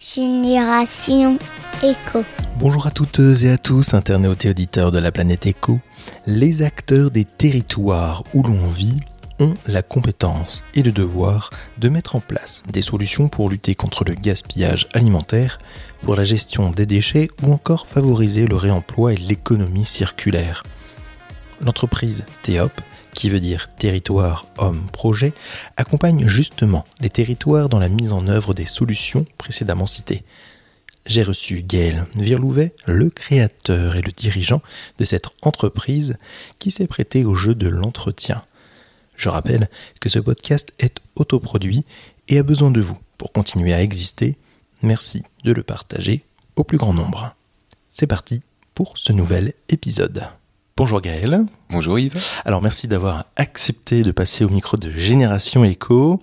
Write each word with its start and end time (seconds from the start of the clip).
Génération 0.00 1.40
Éco. 1.82 2.24
Bonjour 2.60 2.86
à 2.86 2.92
toutes 2.92 3.18
et 3.18 3.50
à 3.50 3.58
tous, 3.58 3.94
internautes 3.94 4.44
et 4.44 4.50
auditeurs 4.50 4.92
de 4.92 5.00
la 5.00 5.10
planète 5.10 5.44
Éco. 5.46 5.80
Les 6.24 6.62
acteurs 6.62 7.10
des 7.10 7.24
territoires 7.24 8.22
où 8.32 8.44
l'on 8.44 8.68
vit 8.68 9.00
ont 9.40 9.54
la 9.66 9.82
compétence 9.82 10.62
et 10.74 10.84
le 10.84 10.92
devoir 10.92 11.50
de 11.78 11.88
mettre 11.88 12.14
en 12.14 12.20
place 12.20 12.62
des 12.72 12.80
solutions 12.80 13.28
pour 13.28 13.50
lutter 13.50 13.74
contre 13.74 14.04
le 14.04 14.14
gaspillage 14.14 14.86
alimentaire, 14.94 15.58
pour 16.02 16.14
la 16.14 16.22
gestion 16.22 16.70
des 16.70 16.86
déchets 16.86 17.28
ou 17.42 17.52
encore 17.52 17.88
favoriser 17.88 18.46
le 18.46 18.54
réemploi 18.54 19.14
et 19.14 19.16
l'économie 19.16 19.84
circulaire. 19.84 20.62
L'entreprise 21.60 22.24
TEOP 22.42 22.70
qui 23.18 23.30
veut 23.30 23.40
dire 23.40 23.68
territoire, 23.76 24.46
homme, 24.58 24.86
projet, 24.92 25.32
accompagne 25.76 26.28
justement 26.28 26.84
les 27.00 27.10
territoires 27.10 27.68
dans 27.68 27.80
la 27.80 27.88
mise 27.88 28.12
en 28.12 28.28
œuvre 28.28 28.54
des 28.54 28.64
solutions 28.64 29.26
précédemment 29.38 29.88
citées. 29.88 30.22
J'ai 31.04 31.24
reçu 31.24 31.62
Gaël 31.62 32.06
Virlouvet, 32.14 32.76
le 32.86 33.10
créateur 33.10 33.96
et 33.96 34.02
le 34.02 34.12
dirigeant 34.12 34.62
de 34.98 35.04
cette 35.04 35.26
entreprise 35.42 36.16
qui 36.60 36.70
s'est 36.70 36.86
prêté 36.86 37.24
au 37.24 37.34
jeu 37.34 37.56
de 37.56 37.66
l'entretien. 37.66 38.44
Je 39.16 39.30
rappelle 39.30 39.68
que 40.00 40.08
ce 40.08 40.20
podcast 40.20 40.72
est 40.78 41.00
autoproduit 41.16 41.84
et 42.28 42.38
a 42.38 42.44
besoin 42.44 42.70
de 42.70 42.80
vous 42.80 42.98
pour 43.16 43.32
continuer 43.32 43.74
à 43.74 43.82
exister. 43.82 44.36
Merci 44.82 45.24
de 45.42 45.50
le 45.50 45.64
partager 45.64 46.22
au 46.54 46.62
plus 46.62 46.78
grand 46.78 46.92
nombre. 46.92 47.34
C'est 47.90 48.06
parti 48.06 48.42
pour 48.76 48.96
ce 48.96 49.10
nouvel 49.10 49.54
épisode. 49.70 50.28
Bonjour 50.78 51.00
Gaël. 51.00 51.44
Bonjour 51.70 51.98
Yves. 51.98 52.24
Alors 52.44 52.62
merci 52.62 52.86
d'avoir 52.86 53.24
accepté 53.34 54.02
de 54.02 54.12
passer 54.12 54.44
au 54.44 54.48
micro 54.48 54.76
de 54.76 54.92
Génération 54.92 55.64
Eco. 55.64 56.22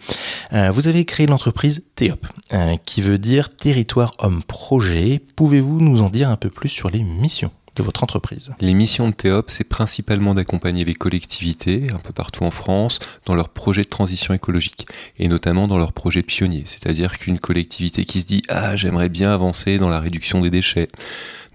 Euh, 0.53 0.71
vous 0.71 0.87
avez 0.87 1.03
créé 1.03 1.27
l'entreprise 1.27 1.83
TEOP, 1.95 2.25
euh, 2.53 2.77
qui 2.85 3.01
veut 3.01 3.17
dire 3.17 3.53
Territoire 3.53 4.13
Homme 4.17 4.43
Projet. 4.43 5.21
Pouvez-vous 5.35 5.81
nous 5.81 6.01
en 6.01 6.09
dire 6.09 6.29
un 6.29 6.37
peu 6.37 6.49
plus 6.49 6.69
sur 6.69 6.89
les 6.89 7.03
missions 7.03 7.51
de 7.75 7.83
votre 7.83 8.01
entreprise? 8.01 8.53
Les 8.61 8.73
missions 8.73 9.09
de 9.09 9.13
TEOP, 9.13 9.49
c'est 9.49 9.65
principalement 9.65 10.33
d'accompagner 10.33 10.85
les 10.85 10.95
collectivités 10.95 11.87
un 11.93 11.99
peu 11.99 12.13
partout 12.13 12.45
en 12.45 12.51
France 12.51 12.99
dans 13.25 13.35
leurs 13.35 13.49
projets 13.49 13.83
de 13.83 13.89
transition 13.89 14.33
écologique 14.33 14.87
et 15.19 15.27
notamment 15.27 15.67
dans 15.67 15.77
leurs 15.77 15.91
projets 15.91 16.23
pionniers. 16.23 16.63
C'est-à-dire 16.65 17.17
qu'une 17.17 17.39
collectivité 17.39 18.05
qui 18.05 18.21
se 18.21 18.25
dit 18.25 18.41
Ah, 18.47 18.77
j'aimerais 18.77 19.09
bien 19.09 19.33
avancer 19.33 19.79
dans 19.79 19.89
la 19.89 19.99
réduction 19.99 20.39
des 20.39 20.49
déchets, 20.49 20.87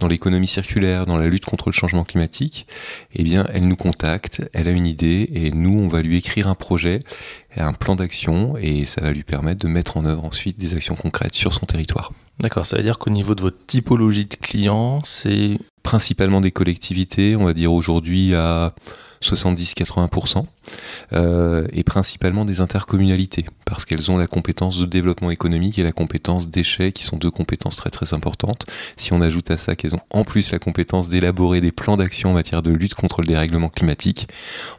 dans 0.01 0.09
l'économie 0.09 0.49
circulaire, 0.49 1.07
dans 1.07 1.17
la 1.17 1.29
lutte 1.29 1.45
contre 1.45 1.69
le 1.69 1.73
changement 1.73 2.05
climatique, 2.05 2.67
eh 3.15 3.23
bien, 3.23 3.47
elle 3.53 3.69
nous 3.69 3.77
contacte, 3.77 4.43
elle 4.53 4.67
a 4.67 4.73
une 4.73 4.87
idée 4.87 5.29
et 5.33 5.51
nous, 5.51 5.79
on 5.79 5.89
va 5.89 6.03
lui 6.03 6.17
écrire 6.17 6.49
un 6.49 6.55
projet, 6.55 6.99
un 7.57 7.73
plan 7.73 7.95
d'action 7.95 8.57
et 8.57 8.87
ça 8.87 9.03
va 9.03 9.13
lui 9.13 9.23
permettre 9.23 9.61
de 9.61 9.69
mettre 9.69 9.97
en 9.97 10.05
œuvre 10.05 10.25
ensuite 10.25 10.59
des 10.59 10.75
actions 10.75 10.95
concrètes 10.95 11.35
sur 11.35 11.53
son 11.53 11.67
territoire. 11.67 12.13
D'accord, 12.41 12.65
ça 12.65 12.79
veut 12.79 12.83
dire 12.83 12.99
qu'au 12.99 13.11
niveau 13.11 13.35
de 13.35 13.43
votre 13.43 13.59
typologie 13.67 14.25
de 14.25 14.35
clients, 14.35 15.03
c'est 15.05 15.59
principalement 15.91 16.41
des 16.41 16.53
collectivités, 16.53 17.35
on 17.35 17.47
va 17.47 17.53
dire 17.53 17.73
aujourd'hui 17.73 18.33
à 18.37 18.73
70-80%, 19.25 20.47
euh, 21.13 21.67
et 21.73 21.83
principalement 21.83 22.45
des 22.45 22.61
intercommunalités, 22.61 23.45
parce 23.65 23.85
qu'elles 23.85 24.09
ont 24.09 24.17
la 24.17 24.29
compétence 24.29 24.79
de 24.79 24.87
développement 24.87 25.33
économique 25.33 25.81
et 25.81 25.83
la 25.83 25.91
compétence 25.91 26.49
déchets, 26.49 26.93
qui 26.93 27.03
sont 27.03 27.17
deux 27.17 27.33
compétences 27.33 27.75
très 27.75 27.91
très 27.91 28.15
importantes. 28.15 28.67
Si 28.97 29.13
on 29.13 29.21
ajoute 29.21 29.51
à 29.51 29.57
ça 29.57 29.75
qu'elles 29.75 29.97
ont 29.97 30.07
en 30.11 30.23
plus 30.23 30.53
la 30.53 30.61
compétence 30.61 31.09
d'élaborer 31.09 31.61
des 31.61 31.73
plans 31.73 31.97
d'action 31.97 32.31
en 32.31 32.35
matière 32.35 32.63
de 32.63 32.71
lutte 32.71 32.95
contre 32.95 33.21
le 33.21 33.27
dérèglement 33.27 33.69
climatique, 33.69 34.29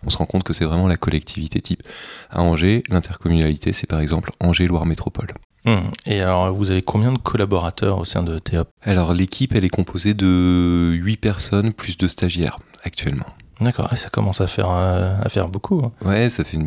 on 0.06 0.10
se 0.10 0.18
rend 0.18 0.26
compte 0.26 0.44
que 0.44 0.54
c'est 0.54 0.64
vraiment 0.64 0.88
la 0.88 0.96
collectivité 0.96 1.60
type. 1.60 1.84
À 2.30 2.42
Angers, 2.42 2.84
l'intercommunalité, 2.90 3.74
c'est 3.74 3.86
par 3.86 4.00
exemple 4.00 4.32
Angers-Loire 4.40 4.86
Métropole. 4.86 5.34
Hum. 5.66 5.92
Et 6.06 6.22
alors, 6.22 6.54
vous 6.54 6.72
avez 6.72 6.82
combien 6.82 7.12
de 7.12 7.18
collaborateurs 7.18 8.00
au 8.00 8.06
sein 8.06 8.24
de 8.24 8.40
TEOP 8.40 8.68
Alors, 8.82 9.14
l'équipe, 9.14 9.54
elle 9.56 9.64
est 9.64 9.70
composée 9.70 10.14
de 10.14 10.92
8 10.94 11.18
personnes 11.18 11.74
plus 11.74 11.98
de 11.98 12.08
stagiaires 12.08 12.58
actuellement. 12.84 13.28
D'accord, 13.60 13.96
ça 13.96 14.10
commence 14.10 14.42
à 14.42 14.48
faire, 14.48 14.72
euh, 14.72 15.16
à 15.22 15.30
faire 15.30 15.48
beaucoup. 15.48 15.84
Hein. 15.86 15.92
Ouais, 16.04 16.30
ça, 16.30 16.44
fait 16.44 16.58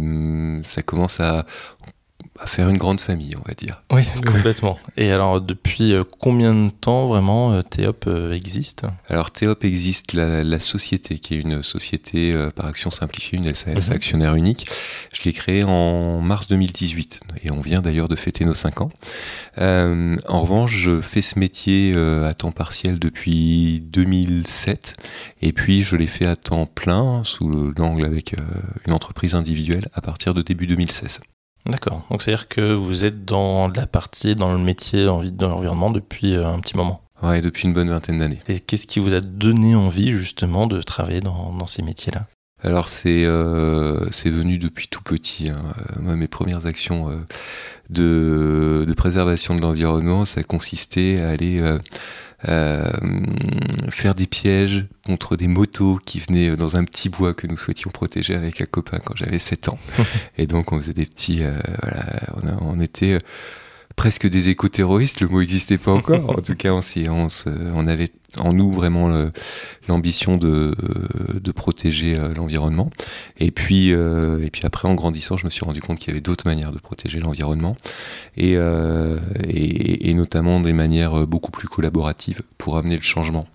ça 0.62 0.82
commence 0.82 1.18
à 1.18 1.44
à 2.40 2.46
faire 2.46 2.68
une 2.68 2.78
grande 2.78 3.00
famille, 3.00 3.34
on 3.36 3.46
va 3.46 3.54
dire. 3.54 3.82
Oui, 3.92 4.02
complètement. 4.26 4.76
Et 4.96 5.12
alors, 5.12 5.40
depuis 5.40 5.92
euh, 5.92 6.02
combien 6.18 6.52
de 6.52 6.70
temps 6.70 7.06
vraiment 7.06 7.52
euh, 7.52 7.62
Théop 7.62 8.06
euh, 8.08 8.32
existe? 8.32 8.82
Alors, 9.08 9.30
Théop 9.30 9.64
existe 9.64 10.14
la, 10.14 10.58
société, 10.58 11.20
qui 11.20 11.34
est 11.34 11.38
une 11.38 11.62
société 11.62 12.34
par 12.56 12.66
action 12.66 12.90
simplifiée, 12.90 13.38
une 13.38 13.52
SAS, 13.54 13.88
mhm. 13.88 13.94
actionnaire 13.94 14.34
unique. 14.34 14.66
Je 15.12 15.22
l'ai 15.24 15.32
créée 15.32 15.62
en 15.62 16.20
mars 16.20 16.48
2018 16.48 17.20
et 17.44 17.50
on 17.52 17.60
vient 17.60 17.82
d'ailleurs 17.82 18.08
de 18.08 18.16
fêter 18.16 18.44
nos 18.44 18.54
5 18.54 18.80
ans. 18.80 18.90
en 19.58 20.38
revanche, 20.40 20.72
je 20.74 21.00
fais 21.00 21.22
ce 21.22 21.38
métier 21.38 21.94
à 21.94 22.32
temps 22.34 22.52
partiel 22.52 22.98
depuis 22.98 23.80
2007 23.80 24.96
et 25.42 25.52
puis 25.52 25.82
je 25.82 25.96
l'ai 25.96 26.06
fait 26.06 26.26
à 26.26 26.36
temps 26.36 26.66
plein 26.66 27.22
sous 27.24 27.50
l'angle 27.76 28.04
avec 28.04 28.34
une 28.86 28.92
entreprise 28.92 29.34
individuelle 29.34 29.88
à 29.92 30.00
partir 30.00 30.34
de 30.34 30.42
début 30.42 30.66
2016. 30.66 31.20
D'accord. 31.66 32.02
Donc 32.10 32.22
c'est-à-dire 32.22 32.48
que 32.48 32.74
vous 32.74 33.04
êtes 33.04 33.24
dans 33.24 33.68
la 33.68 33.86
partie, 33.86 34.34
dans 34.34 34.52
le 34.52 34.58
métier 34.58 35.08
envie 35.08 35.32
de 35.32 35.46
l'environnement 35.46 35.90
depuis 35.90 36.34
euh, 36.34 36.46
un 36.46 36.60
petit 36.60 36.76
moment. 36.76 37.04
Ouais, 37.22 37.40
depuis 37.40 37.66
une 37.66 37.72
bonne 37.72 37.88
vingtaine 37.88 38.18
d'années. 38.18 38.40
Et 38.48 38.60
qu'est-ce 38.60 38.86
qui 38.86 38.98
vous 38.98 39.14
a 39.14 39.20
donné 39.20 39.74
envie 39.74 40.12
justement 40.12 40.66
de 40.66 40.82
travailler 40.82 41.20
dans, 41.20 41.66
ces 41.66 41.82
métiers-là? 41.82 42.26
Alors 42.62 42.88
c'est 42.88 43.24
euh, 43.24 44.10
c'est 44.10 44.30
venu 44.30 44.58
depuis 44.58 44.88
tout 44.88 45.02
petit. 45.02 45.48
Hein. 45.50 45.62
Moi, 46.00 46.16
mes 46.16 46.28
premières 46.28 46.66
actions 46.66 47.10
euh, 47.10 47.16
de, 47.88 48.84
de, 48.86 48.94
préservation 48.94 49.54
de 49.54 49.60
l'environnement, 49.60 50.24
ça 50.24 50.42
consistait 50.42 51.20
à 51.20 51.30
aller 51.30 51.60
euh, 51.60 51.78
faire 52.44 54.14
des 54.14 54.26
pièges 54.26 54.86
contre 55.06 55.36
des 55.36 55.48
motos 55.48 55.98
qui 56.04 56.18
venaient 56.18 56.56
dans 56.56 56.76
un 56.76 56.84
petit 56.84 57.08
bois 57.08 57.34
que 57.34 57.46
nous 57.46 57.56
souhaitions 57.56 57.90
protéger 57.90 58.34
avec 58.34 58.60
un 58.60 58.66
copain 58.66 58.98
quand 59.04 59.16
j'avais 59.16 59.38
7 59.38 59.68
ans. 59.68 59.78
et 60.38 60.46
donc 60.46 60.72
on 60.72 60.80
faisait 60.80 60.94
des 60.94 61.06
petits... 61.06 61.42
Euh, 61.42 61.58
voilà, 62.32 62.56
on, 62.60 62.80
était 62.80 63.18
presque 63.96 64.28
des 64.28 64.48
éco-terroristes, 64.48 65.20
le 65.20 65.28
mot 65.28 65.40
n'existait 65.40 65.78
pas 65.78 65.92
encore. 65.92 66.30
en 66.30 66.42
tout 66.42 66.54
cas, 66.54 66.72
on, 66.72 66.80
on, 67.10 67.28
on 67.74 67.86
avait 67.86 68.10
en 68.38 68.52
nous 68.52 68.72
vraiment 68.72 69.30
l'ambition 69.88 70.36
de, 70.36 70.74
de, 71.34 71.52
protéger 71.52 72.16
euh, 72.16 72.32
l'environnement. 72.34 72.90
Et 73.38 73.50
puis, 73.50 73.92
euh, 73.92 74.44
et 74.44 74.50
puis 74.50 74.62
après, 74.64 74.88
en 74.88 74.94
grandissant, 74.94 75.36
je 75.36 75.44
me 75.44 75.50
suis 75.50 75.64
rendu 75.64 75.80
compte 75.80 75.98
qu'il 75.98 76.08
y 76.08 76.10
avait 76.10 76.20
d'autres 76.20 76.46
manières 76.46 76.72
de 76.72 76.78
protéger 76.78 77.20
l'environnement, 77.20 77.76
et, 78.36 78.56
euh, 78.56 79.18
et, 79.48 80.10
et, 80.10 80.14
notamment 80.14 80.60
des 80.60 80.72
manières 80.72 81.26
beaucoup 81.26 81.50
plus 81.50 81.68
collaboratives 81.68 82.42
pour 82.58 82.76
amener 82.76 82.96
le 82.96 83.02
changement. 83.02 83.46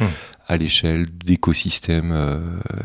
Hmm 0.00 0.06
à 0.52 0.58
l'échelle 0.58 1.06
d'écosystèmes 1.24 2.12
euh, 2.12 2.38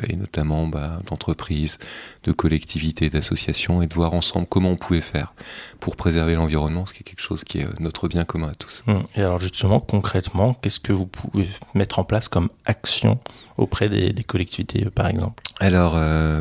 et 0.08 0.16
notamment 0.16 0.68
bah, 0.68 1.02
d'entreprises, 1.06 1.80
de 2.24 2.32
collectivités, 2.32 3.10
d'associations 3.10 3.82
et 3.82 3.88
de 3.88 3.94
voir 3.94 4.14
ensemble 4.14 4.48
comment 4.50 4.72
on 4.72 4.78
pouvait 4.78 5.02
faire 5.02 5.34
pour 5.82 5.98
préserver 5.98 6.36
l'environnement, 6.36 6.86
ce 6.86 6.94
qui 6.94 7.02
est 7.02 7.04
quelque 7.04 7.22
chose 7.22 7.44
qui 7.44 7.60
est 7.60 7.66
euh, 7.66 7.74
notre 7.80 8.08
bien 8.08 8.24
commun 8.24 8.50
à 8.50 8.56
tous. 8.56 8.86
Hum. 8.88 9.04
Et 9.16 9.22
alors 9.22 9.40
justement, 9.40 9.82
concrètement, 9.82 10.54
qu'est-ce 10.54 10.80
que 10.80 10.94
vous 10.94 11.08
pouvez 11.08 11.48
mettre 11.74 12.00
en 12.00 12.06
place 12.06 12.30
comme 12.30 12.50
action 12.66 13.20
auprès 13.58 13.90
des, 13.90 14.14
collectivités, 14.24 14.86
euh, 14.86 14.90
par 14.90 15.08
exemple? 15.08 15.44
Alors, 15.60 15.98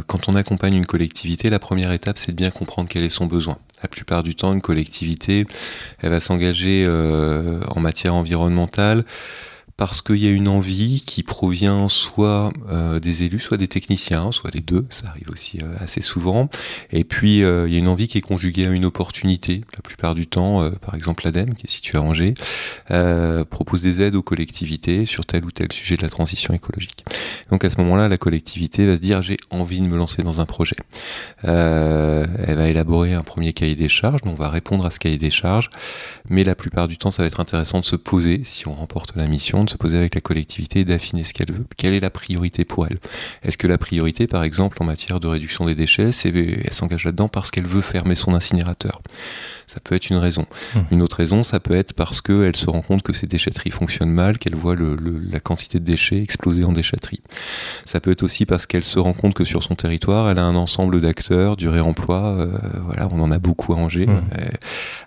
quand 0.07 0.29
on 0.29 0.35
accompagne 0.35 0.75
une 0.75 0.85
collectivité, 0.85 1.49
la 1.49 1.59
première 1.59 1.91
étape, 1.93 2.19
c'est 2.19 2.33
de 2.33 2.37
bien 2.37 2.51
comprendre 2.51 2.91
quel 2.91 3.03
est 3.03 3.09
son 3.09 3.25
besoin. 3.25 3.57
La 3.83 3.89
plupart 3.89 4.23
du 4.23 4.35
temps, 4.35 4.53
une 4.53 4.61
collectivité, 4.61 5.47
elle 6.03 6.11
va 6.11 6.21
s'engager 6.21 6.87
en 6.87 7.81
matière 7.81 8.15
environnementale 8.15 9.07
parce 9.77 10.01
qu'il 10.01 10.17
y 10.17 10.27
a 10.27 10.31
une 10.31 10.49
envie 10.49 11.03
qui 11.05 11.23
provient 11.23 11.89
soit 11.89 12.51
euh, 12.71 12.99
des 12.99 13.25
élus, 13.25 13.41
soit 13.41 13.59
des 13.59 13.69
techniciens, 13.69 14.33
soit 14.33 14.51
des 14.51 14.61
deux, 14.61 14.87
ça 14.89 15.09
arrive 15.09 15.29
aussi 15.31 15.59
euh, 15.63 15.75
assez 15.81 16.01
souvent. 16.01 16.49
Et 16.93 17.05
puis 17.05 17.45
euh, 17.45 17.69
il 17.69 17.75
y 17.75 17.77
a 17.77 17.79
une 17.79 17.89
envie 17.89 18.09
qui 18.09 18.17
est 18.17 18.23
conjuguée 18.23 18.67
à 18.67 18.71
une 18.71 18.87
opportunité. 18.87 19.63
La 19.75 19.83
plupart 19.83 20.15
du 20.15 20.27
temps, 20.27 20.71
par 20.81 20.95
exemple 20.95 21.25
l'ADEME, 21.25 21.55
qui 21.55 21.67
est 21.67 21.71
située 21.71 21.99
à 21.99 22.03
Angers, 22.03 22.35
propose 23.51 23.83
des 23.83 24.03
aides 24.03 24.17
aux 24.17 24.23
collectivités 24.23 25.05
sur 25.05 25.27
tel 25.27 25.45
ou 25.45 25.51
tel 25.51 25.71
sujet 25.73 25.97
de 25.97 26.03
la 26.03 26.09
transition 26.09 26.55
écologique. 26.55 27.05
Donc 27.51 27.65
à 27.65 27.71
ce 27.71 27.77
moment-là, 27.79 28.09
la 28.09 28.17
collectivité 28.17 28.87
va 28.87 28.97
se 28.97 29.03
dire 29.03 29.21
j'ai 29.23 29.37
envie 29.51 29.81
de 29.81 29.87
me 29.87 29.97
lancer 29.97 30.23
dans 30.23 30.41
un 30.41 30.47
projet. 30.47 30.77
elle 31.43 32.57
va 32.57 32.69
élaborer 32.69 33.13
un 33.13 33.23
premier 33.23 33.53
cahier 33.53 33.75
des 33.75 33.89
charges, 33.89 34.23
donc 34.23 34.35
on 34.39 34.43
va 34.43 34.49
répondre 34.49 34.87
à 34.87 34.91
ce 34.91 34.99
cahier 34.99 35.19
des 35.19 35.31
charges, 35.31 35.71
mais 36.29 36.45
la 36.45 36.55
plupart 36.55 36.89
du 36.89 36.97
temps, 36.97 37.11
ça 37.11 37.23
va 37.23 37.27
être 37.27 37.41
intéressant 37.41 37.81
de 37.81 37.85
se 37.85 37.97
poser, 37.97 38.43
si 38.45 38.67
on 38.69 38.75
remporte 38.75 39.15
la 39.17 39.27
mission, 39.27 39.66
de 39.67 39.71
se 39.71 39.77
poser 39.77 39.99
avec 39.99 40.15
la 40.15 40.21
collectivité 40.21 40.81
et 40.81 40.85
d'affiner 40.85 41.25
ce 41.25 41.35
qu'elle 41.35 41.53
veut. 41.53 41.67
Quelle 41.77 41.93
est 41.93 42.01
la 42.01 42.11
priorité 42.11 42.65
pour 42.65 42.87
elle? 42.87 42.97
Est-ce 43.43 43.59
que 43.59 43.67
la 43.67 43.79
priorité, 43.79 44.27
par 44.27 44.43
exemple, 44.43 44.79
en 44.81 44.87
matière 44.87 45.21
de 45.21 45.27
réduction 45.27 45.67
des 45.67 45.75
déchets, 45.75 46.13
c'est, 46.13 46.31
elle 46.31 46.73
s'engage 46.73 47.05
là-dedans 47.05 47.29
parce 47.29 47.51
qu'elle 47.51 47.67
veut 47.67 47.83
fermer 47.83 48.15
son 48.15 48.35
incinérateur? 48.35 49.03
Ça 49.67 49.81
peut 49.81 49.95
être 49.97 50.11
une 50.11 50.17
raison. 50.17 50.47
Hmm. 50.75 50.81
Une 50.93 51.03
autre 51.03 51.17
raison, 51.17 51.43
ça 51.43 51.59
peut 51.59 51.75
être 51.75 51.93
parce 51.93 52.21
qu'elle 52.21 52.55
se 52.55 52.71
rend 52.71 52.83
compte 52.83 53.03
que 53.03 53.13
ces 53.13 53.27
déchetteries 53.27 53.71
fonctionnent 53.73 54.11
mal, 54.13 54.39
qu'elle 54.39 54.55
voit 54.55 54.77
le- 54.77 54.95
le- 54.95 55.19
la 55.31 55.41
quantité 55.41 55.81
de 55.81 55.85
déchets 55.85 56.23
exploser 56.23 56.65
en 56.65 56.73
déchetterie. 56.73 57.21
Ça 57.85 57.99
peut 58.01 58.13
être 58.13 58.23
aussi 58.23 58.47
parce 58.47 58.67
qu'elle 58.67 58.85
se 58.85 58.99
rend 59.01 59.13
compte 59.13 59.35
que 59.35 59.45
sur 59.45 59.63
son 59.65 59.75
territoire, 59.75 60.31
elle 60.31 60.39
a 60.39 60.45
un 60.45 60.55
ensemble 60.55 61.01
d'acteurs 61.01 61.57
du 61.57 61.69
réemploi. 61.69 62.37
euh, 62.39 62.59
voilà, 62.85 63.09
on 63.11 63.19
en 63.21 63.31
a 63.33 63.39
beaucoup 63.39 63.73
à 63.73 63.77
Angers. 63.77 64.07
Hmm. 64.07 64.21
Euh, 64.39 64.47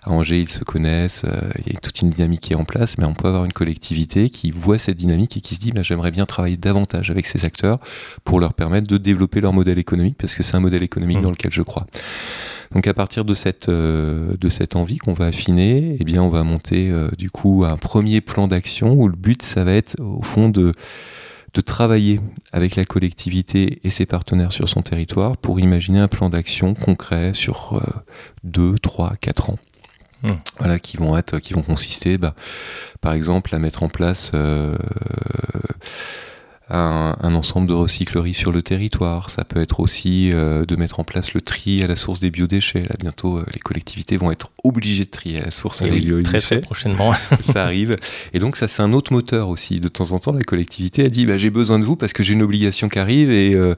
à 0.04 0.10
Angers, 0.10 0.40
ils 0.40 0.48
se 0.48 0.62
connaissent, 0.64 1.22
euh, 1.26 1.40
il 1.66 1.72
y 1.72 1.76
a 1.76 1.80
toute 1.80 2.00
une 2.02 2.10
dynamique 2.10 2.40
qui 2.40 2.52
est 2.52 2.56
en 2.56 2.64
place, 2.64 2.98
mais 2.98 3.04
on 3.06 3.14
peut 3.14 3.28
avoir 3.28 3.44
une 3.46 3.52
collectivité 3.52 4.28
qui 4.30 4.50
voit 4.50 4.78
cette 4.78 4.96
dynamique 4.96 5.36
et 5.36 5.40
qui 5.40 5.54
se 5.54 5.60
dit 5.60 5.72
bah, 5.72 5.82
j'aimerais 5.82 6.10
bien 6.10 6.26
travailler 6.26 6.56
davantage 6.58 7.10
avec 7.10 7.24
ces 7.26 7.44
acteurs 7.46 7.78
pour 8.24 8.40
leur 8.40 8.52
permettre 8.54 8.86
de 8.88 8.98
développer 8.98 9.40
leur 9.40 9.52
modèle 9.54 9.78
économique, 9.78 10.16
parce 10.18 10.34
que 10.34 10.42
c'est 10.42 10.56
un 10.56 10.60
modèle 10.60 10.82
économique 10.82 11.16
Mhm. 11.18 11.22
dans 11.22 11.30
lequel 11.30 11.52
je 11.52 11.62
crois. 11.62 11.86
Donc 12.72 12.86
à 12.86 12.94
partir 12.94 13.24
de 13.24 13.34
cette, 13.34 13.68
euh, 13.68 14.36
de 14.40 14.48
cette 14.48 14.76
envie 14.76 14.98
qu'on 14.98 15.12
va 15.12 15.26
affiner, 15.26 15.96
eh 15.98 16.04
bien 16.04 16.22
on 16.22 16.28
va 16.28 16.44
monter 16.44 16.90
euh, 16.90 17.08
du 17.18 17.30
coup 17.30 17.64
un 17.66 17.76
premier 17.76 18.20
plan 18.20 18.46
d'action 18.46 18.92
où 18.92 19.08
le 19.08 19.16
but 19.16 19.42
ça 19.42 19.64
va 19.64 19.72
être 19.72 20.00
au 20.00 20.22
fond 20.22 20.48
de 20.48 20.72
de 21.52 21.60
travailler 21.60 22.20
avec 22.52 22.76
la 22.76 22.84
collectivité 22.84 23.80
et 23.82 23.90
ses 23.90 24.06
partenaires 24.06 24.52
sur 24.52 24.68
son 24.68 24.82
territoire 24.82 25.36
pour 25.36 25.58
imaginer 25.58 25.98
un 25.98 26.06
plan 26.06 26.30
d'action 26.30 26.74
concret 26.74 27.34
sur 27.34 27.82
2, 28.44 28.78
3, 28.78 29.14
4 29.20 29.50
ans. 29.50 29.58
Hmm. 30.22 30.34
Voilà, 30.58 30.78
qui 30.78 30.96
vont 30.96 31.16
être, 31.16 31.38
qui 31.38 31.54
vont 31.54 31.62
consister, 31.62 32.18
bah, 32.18 32.34
par 33.00 33.14
exemple, 33.14 33.54
à 33.54 33.58
mettre 33.58 33.82
en 33.82 33.88
place 33.88 34.32
euh, 34.34 34.76
un, 36.70 37.16
un 37.20 37.34
ensemble 37.34 37.66
de 37.66 37.74
recycleries 37.74 38.34
sur 38.34 38.52
le 38.52 38.62
territoire. 38.62 39.30
Ça 39.30 39.44
peut 39.44 39.60
être 39.60 39.80
aussi 39.80 40.32
euh, 40.32 40.64
de 40.64 40.76
mettre 40.76 41.00
en 41.00 41.04
place 41.04 41.34
le 41.34 41.40
tri 41.40 41.82
à 41.82 41.86
la 41.86 41.96
source 41.96 42.20
des 42.20 42.30
biodéchets. 42.30 42.82
Là, 42.82 42.94
bientôt, 42.98 43.38
euh, 43.38 43.46
les 43.52 43.58
collectivités 43.60 44.16
vont 44.16 44.30
être 44.30 44.50
obligées 44.62 45.04
de 45.04 45.10
trier 45.10 45.40
à 45.40 45.44
la 45.44 45.50
source 45.50 45.82
les 45.82 45.90
oui, 45.90 46.00
très 46.00 46.06
biodéchets 46.06 46.40
très 46.40 46.60
prochainement. 46.60 47.12
ça 47.40 47.64
arrive. 47.64 47.96
Et 48.32 48.38
donc 48.38 48.56
ça 48.56 48.68
c'est 48.68 48.82
un 48.82 48.92
autre 48.92 49.12
moteur 49.12 49.48
aussi. 49.48 49.80
De 49.80 49.88
temps 49.88 50.12
en 50.12 50.18
temps, 50.18 50.32
la 50.32 50.42
collectivité 50.42 51.04
a 51.04 51.08
dit 51.08 51.26
bah, 51.26 51.38
j'ai 51.38 51.50
besoin 51.50 51.78
de 51.78 51.84
vous 51.84 51.96
parce 51.96 52.12
que 52.12 52.22
j'ai 52.22 52.34
une 52.34 52.42
obligation 52.42 52.88
qui 52.88 52.98
arrive 52.98 53.30
et 53.30 53.54
euh, 53.54 53.74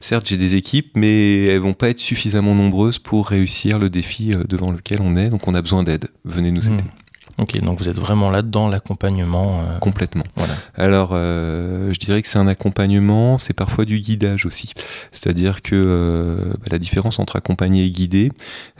certes 0.00 0.28
j'ai 0.28 0.36
des 0.36 0.54
équipes, 0.54 0.90
mais 0.94 1.44
elles 1.44 1.60
vont 1.60 1.74
pas 1.74 1.88
être 1.88 2.00
suffisamment 2.00 2.54
nombreuses 2.54 2.98
pour 2.98 3.28
réussir 3.28 3.78
le 3.78 3.88
défi 3.88 4.34
devant 4.48 4.70
lequel 4.70 4.98
on 5.00 5.16
est. 5.16 5.30
Donc 5.30 5.48
on 5.48 5.54
a 5.54 5.62
besoin 5.62 5.82
d'aide. 5.82 6.08
Venez 6.24 6.50
nous 6.50 6.66
aider. 6.66 6.82
Hmm. 6.82 7.07
Ok, 7.38 7.60
donc 7.60 7.78
vous 7.78 7.88
êtes 7.88 7.98
vraiment 7.98 8.30
là 8.30 8.42
dans 8.42 8.68
l'accompagnement. 8.68 9.60
euh, 9.60 9.78
Complètement. 9.78 10.24
voilà. 10.36 10.54
Alors, 10.76 11.10
euh, 11.12 11.92
je 11.92 11.98
dirais 11.98 12.20
que 12.20 12.28
c'est 12.28 12.38
un 12.38 12.48
accompagnement, 12.48 13.38
c'est 13.38 13.52
parfois 13.54 13.84
du 13.84 14.00
guidage 14.00 14.44
aussi. 14.44 14.72
C'est-à-dire 15.12 15.62
que 15.62 15.74
euh, 15.76 16.36
bah, 16.58 16.66
la 16.72 16.78
différence 16.78 17.18
entre 17.20 17.36
accompagner 17.36 17.84
et 17.84 17.90
guider, 17.90 18.32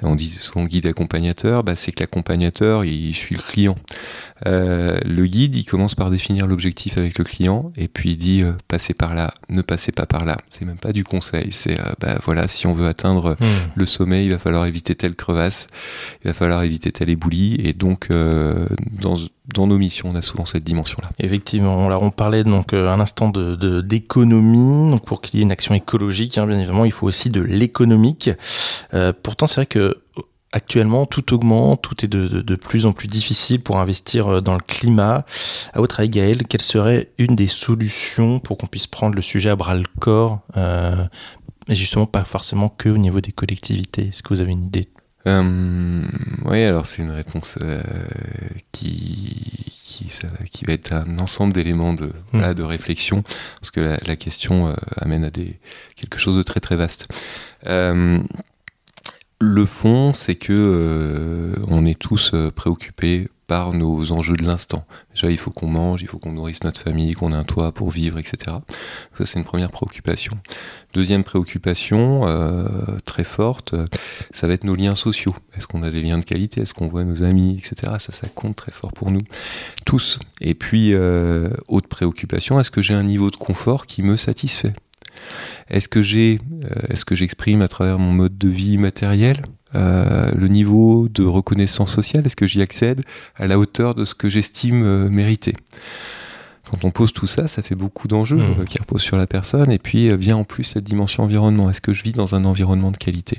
on 0.03 0.17
dit 0.17 0.31
souvent 0.31 0.65
guide 0.65 0.87
accompagnateur, 0.87 1.63
bah, 1.63 1.77
c'est 1.77 1.93
que 1.93 2.01
l'accompagnateur, 2.01 2.85
il 2.85 3.15
suit 3.15 3.37
le 3.37 3.43
client. 3.43 3.77
Le 4.45 5.27
guide, 5.27 5.55
il 5.57 5.65
commence 5.65 5.95
par 5.95 6.11
définir 6.11 6.47
l'objectif 6.47 6.97
avec 6.99 7.19
le 7.19 7.25
client 7.25 7.73
et 7.77 7.89
puis 7.89 8.11
il 8.13 8.17
dit 8.19 8.45
passez 8.69 8.95
par 8.95 9.15
là, 9.15 9.35
ne 9.49 9.63
passez 9.63 9.91
pas 9.93 10.07
par 10.07 10.25
là. 10.25 10.37
C'est 10.49 10.65
même 10.65 10.79
pas 10.79 10.93
du 10.93 11.03
conseil, 11.05 11.49
c'est 11.51 11.77
bah, 12.01 12.19
voilà, 12.25 12.47
si 12.49 12.67
on 12.67 12.73
veut 12.73 12.87
atteindre 12.89 13.37
Hmm. 13.41 13.45
le 13.77 13.87
sommet, 13.87 14.25
il 14.25 14.31
va 14.31 14.39
falloir 14.39 14.67
éviter 14.67 14.95
telle 14.95 15.15
crevasse, 15.15 15.67
il 16.25 16.29
va 16.29 16.33
falloir 16.35 16.63
éviter 16.63 16.91
tel 16.93 17.09
éboulis. 17.11 17.57
Et 17.63 17.73
donc, 17.73 18.09
dans, 19.01 19.17
dans 19.55 19.67
nos 19.67 19.79
missions, 19.79 20.11
on 20.11 20.17
a 20.17 20.23
souvent 20.23 20.45
cette 20.45 20.65
dimension-là. 20.65 21.11
Effectivement, 21.19 21.89
là 21.89 21.99
on 22.01 22.11
parlait 22.11 22.45
donc 22.45 22.73
euh, 22.73 22.91
un 22.91 23.01
instant 23.01 23.29
de 23.31 23.55
de- 23.55 23.81
d'économie, 23.81 24.99
pour 25.07 25.21
qu'il 25.21 25.39
y 25.39 25.43
ait 25.43 25.45
une 25.45 25.53
action 25.53 25.75
écologique, 25.75 26.39
hein, 26.39 26.47
bien 26.47 26.59
évidemment, 26.59 26.85
il 26.85 26.93
faut 26.93 27.07
aussi 27.07 27.29
de 27.31 27.41
l'économique. 27.41 28.31
Euh, 28.95 29.13
pourtant, 29.23 29.47
c'est 29.47 29.57
vrai 29.57 29.67
que 29.67 29.99
actuellement 30.53 31.05
tout 31.05 31.35
augmente, 31.35 31.83
tout 31.83 32.05
est 32.05 32.09
de, 32.09 32.27
de- 32.27 32.57
plus 32.57 32.87
en 32.87 32.93
plus 32.93 33.07
difficile 33.07 33.61
pour 33.61 33.79
investir 33.79 34.29
euh, 34.29 34.41
dans 34.41 34.55
le 34.55 34.63
climat. 34.67 35.25
À 35.75 35.79
votre 35.81 36.01
avis, 36.01 36.09
Gaël, 36.09 36.47
quelle 36.47 36.63
serait 36.63 37.11
une 37.19 37.37
des 37.37 37.49
solutions 37.49 38.41
pour 38.41 38.57
qu'on 38.57 38.67
puisse 38.67 38.87
prendre 38.87 39.15
le 39.15 39.23
sujet 39.23 39.51
à 39.51 39.57
bras 39.57 39.75
le 39.75 39.85
corps, 40.01 40.41
euh, 40.57 41.05
mais 41.69 41.75
justement 41.75 42.07
pas 42.07 42.25
forcément 42.25 42.71
que 42.71 42.89
au 42.89 42.97
niveau 42.99 43.21
des 43.21 43.33
collectivités? 43.33 44.09
Est-ce 44.09 44.23
que 44.23 44.33
vous 44.33 44.41
avez 44.41 44.53
une 44.53 44.65
idée 44.65 44.89
Euh, 45.29 46.03
oui, 46.47 46.63
alors 46.63 46.87
c'est 46.87 47.03
une 47.03 47.11
réponse 47.11 47.59
euh, 47.63 47.83
qui, 48.73 49.67
qui, 49.71 50.09
ça 50.11 50.27
va- 50.29 50.45
qui 50.51 50.65
va 50.65 50.73
être 50.73 50.93
un 50.93 51.19
ensemble 51.19 51.53
d'éléments 51.53 51.93
de, 51.93 52.11
voilà, 52.33 52.55
de 52.55 52.63
réflexion, 52.63 53.23
parce 53.61 53.71
que 53.71 53.81
la, 53.81 53.97
la 54.07 54.17
question 54.17 54.69
euh, 54.69 54.75
amène 54.97 55.25
à 55.25 55.31
des, 55.31 55.59
quelque 55.97 56.19
chose 56.19 56.37
de 56.37 56.43
très 56.43 56.61
très 56.61 56.77
vaste. 56.77 57.09
Euh, 57.67 58.19
le 59.41 59.65
fond, 59.67 60.15
c'est 60.15 60.35
que 60.35 61.53
on 61.69 61.85
est 61.87 61.99
tous 61.99 62.35
préoccupés 62.57 63.29
par 63.49 63.73
nos 63.73 64.13
enjeux 64.13 64.37
de 64.37 64.45
l'instant. 64.45 64.85
Déjà, 65.15 65.31
il 65.31 65.39
faut 65.39 65.51
qu'on 65.51 65.67
mange, 65.67 66.03
il 66.03 66.07
faut 66.07 66.19
qu'on 66.19 66.33
nourrisse 66.33 66.63
notre 66.65 66.81
famille, 66.81 67.13
qu'on 67.13 67.33
ait 67.33 67.37
un 67.37 67.45
toit 67.45 67.73
pour 67.73 67.91
vivre, 67.91 68.19
etc. 68.19 68.59
Ça, 69.17 69.25
c'est 69.25 69.39
une 69.39 69.45
première 69.45 69.71
préoccupation. 69.71 70.35
Deuxième 70.93 71.25
préoccupation, 71.25 72.29
euh, 72.29 72.69
très 73.07 73.25
forte, 73.25 73.73
euh, 73.73 73.87
ça 74.33 74.47
va 74.47 74.53
être 74.53 74.65
nos 74.65 74.75
liens 74.75 74.95
sociaux. 74.95 75.35
Est-ce 75.57 75.67
qu'on 75.67 75.83
a 75.83 75.91
des 75.91 76.03
liens 76.03 76.19
de 76.19 76.25
qualité? 76.25 76.61
Est-ce 76.61 76.75
qu'on 76.75 76.89
voit 76.89 77.05
nos 77.05 77.25
amis, 77.25 77.59
etc. 77.59 77.95
Ça, 77.99 78.13
ça 78.13 78.29
compte 78.29 78.55
très 78.55 78.73
fort 78.73 78.93
pour 78.93 79.11
nous, 79.11 79.23
tous. 79.87 80.19
Et 80.43 80.55
puis, 80.55 80.93
euh, 80.93 81.49
autre 81.69 81.89
préoccupation, 81.89 82.61
est-ce 82.61 82.71
que 82.71 82.83
j'ai 82.83 82.95
un 82.95 83.03
niveau 83.03 83.31
de 83.31 83.37
confort 83.37 83.87
qui 83.87 84.03
me 84.03 84.19
satisfait? 84.19 84.75
Est-ce 85.69 85.89
que 85.89 86.03
j'ai, 86.03 86.41
euh, 86.65 86.69
est-ce 86.91 87.05
que 87.05 87.15
j'exprime 87.15 87.63
à 87.63 87.69
travers 87.69 87.99
mon 87.99 88.13
mode 88.13 88.37
de 88.37 88.49
vie 88.49 88.79
matériel? 88.79 89.43
Euh, 89.75 90.31
le 90.35 90.49
niveau 90.49 91.09
de 91.09 91.25
reconnaissance 91.25 91.93
sociale 91.93 92.27
Est-ce 92.27 92.37
que 92.37 92.47
j'y 92.47 92.63
accède 92.63 93.03
à 93.37 93.47
la 93.47 93.59
hauteur 93.59 93.95
de 93.95 94.05
ce 94.05 94.15
que 94.15 94.29
j'estime 94.29 94.83
euh, 94.85 95.09
mériter? 95.09 95.55
Quand 96.71 96.85
on 96.85 96.91
pose 96.91 97.13
tout 97.15 97.27
ça, 97.27 97.49
ça 97.49 97.63
fait 97.63 97.75
beaucoup 97.75 98.09
d'enjeux 98.09 98.37
Mmh. 98.37 98.61
euh, 98.61 98.65
qui 98.65 98.79
reposent 98.79 99.03
sur 99.03 99.17
la 99.17 99.27
personne. 99.27 99.73
Et 99.73 99.79
puis 99.79 100.11
euh, 100.11 100.17
vient 100.17 100.37
en 100.37 100.45
plus 100.45 100.65
cette 100.65 100.85
dimension 100.85 101.23
environnement. 101.25 101.71
Est-ce 101.71 101.81
que 101.81 101.95
je 101.95 102.03
vis 102.03 102.13
dans 102.13 102.35
un 102.35 102.45
environnement 102.45 102.91
de 102.91 102.99
qualité? 102.99 103.39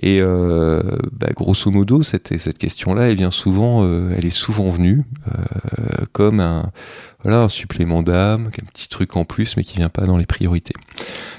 Et 0.00 0.20
euh, 0.20 0.82
bah, 1.12 1.28
grosso 1.34 1.70
modo, 1.70 2.02
cette, 2.02 2.38
cette 2.38 2.58
question-là, 2.58 3.10
elle 3.10 3.16
vient 3.16 3.30
souvent, 3.30 3.84
euh, 3.84 4.14
elle 4.16 4.26
est 4.26 4.30
souvent 4.30 4.70
venue 4.70 5.02
euh, 5.28 6.04
comme 6.12 6.40
un, 6.40 6.70
voilà, 7.22 7.40
un 7.40 7.48
supplément 7.48 8.02
d'âme, 8.02 8.48
un 8.48 8.66
petit 8.66 8.88
truc 8.88 9.16
en 9.16 9.24
plus, 9.24 9.56
mais 9.56 9.64
qui 9.64 9.76
vient 9.76 9.88
pas 9.88 10.04
dans 10.04 10.16
les 10.18 10.26
priorités. 10.26 10.74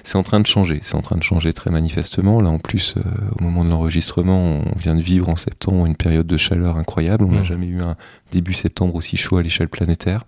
C'est 0.03 0.17
en 0.17 0.23
train 0.23 0.39
de 0.39 0.47
changer. 0.47 0.79
C'est 0.83 0.95
en 0.95 1.01
train 1.01 1.17
de 1.17 1.23
changer 1.23 1.53
très 1.53 1.71
manifestement. 1.71 2.41
Là, 2.41 2.49
en 2.49 2.59
plus, 2.59 2.95
euh, 2.97 3.01
au 3.39 3.43
moment 3.43 3.63
de 3.63 3.69
l'enregistrement, 3.69 4.61
on 4.65 4.77
vient 4.77 4.95
de 4.95 5.01
vivre 5.01 5.29
en 5.29 5.35
septembre 5.35 5.85
une 5.85 5.95
période 5.95 6.27
de 6.27 6.37
chaleur 6.37 6.77
incroyable. 6.77 7.25
On 7.25 7.31
n'a 7.31 7.41
Mmh. 7.41 7.45
jamais 7.45 7.67
eu 7.67 7.81
un 7.81 7.95
début 8.33 8.53
septembre 8.53 8.95
aussi 8.95 9.15
chaud 9.15 9.37
à 9.37 9.43
l'échelle 9.43 9.69
planétaire. 9.69 10.23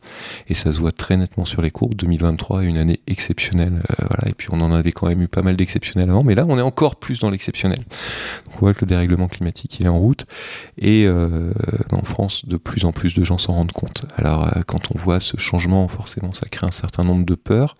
Et 0.47 0.53
ça 0.53 0.71
se 0.71 0.79
voit 0.79 0.91
très 0.91 1.17
nettement 1.17 1.43
sur 1.45 1.61
les 1.61 1.71
courbes. 1.71 1.95
2023 1.95 2.63
est 2.63 2.67
une 2.67 2.77
année 2.77 2.99
exceptionnelle. 3.07 3.81
euh, 3.89 4.05
voilà. 4.09 4.29
Et 4.29 4.33
puis 4.33 4.47
on 4.51 4.61
en 4.61 4.71
avait 4.71 4.91
quand 4.91 5.07
même 5.07 5.21
eu 5.21 5.27
pas 5.27 5.41
mal 5.41 5.55
d'exceptionnels 5.55 6.09
avant, 6.09 6.23
mais 6.23 6.35
là 6.35 6.45
on 6.47 6.57
est 6.57 6.61
encore 6.61 6.95
plus 6.97 7.19
dans 7.19 7.29
l'exceptionnel. 7.29 7.79
Donc 7.79 8.55
on 8.55 8.59
voit 8.59 8.73
que 8.73 8.81
le 8.85 8.87
dérèglement 8.87 9.27
climatique 9.27 9.79
il 9.79 9.87
est 9.87 9.89
en 9.89 9.97
route. 9.99 10.25
Et 10.77 11.05
euh, 11.07 11.51
en 11.91 12.03
France, 12.03 12.45
de 12.45 12.57
plus 12.57 12.85
en 12.85 12.91
plus 12.91 13.15
de 13.15 13.23
gens 13.23 13.37
s'en 13.39 13.53
rendent 13.53 13.71
compte. 13.71 14.05
Alors 14.17 14.49
quand 14.67 14.91
on 14.95 14.99
voit 14.99 15.19
ce 15.19 15.37
changement, 15.37 15.87
forcément 15.87 16.31
ça 16.31 16.47
crée 16.47 16.67
un 16.67 16.71
certain 16.71 17.03
nombre 17.03 17.25
de 17.25 17.35
peurs. 17.35 17.75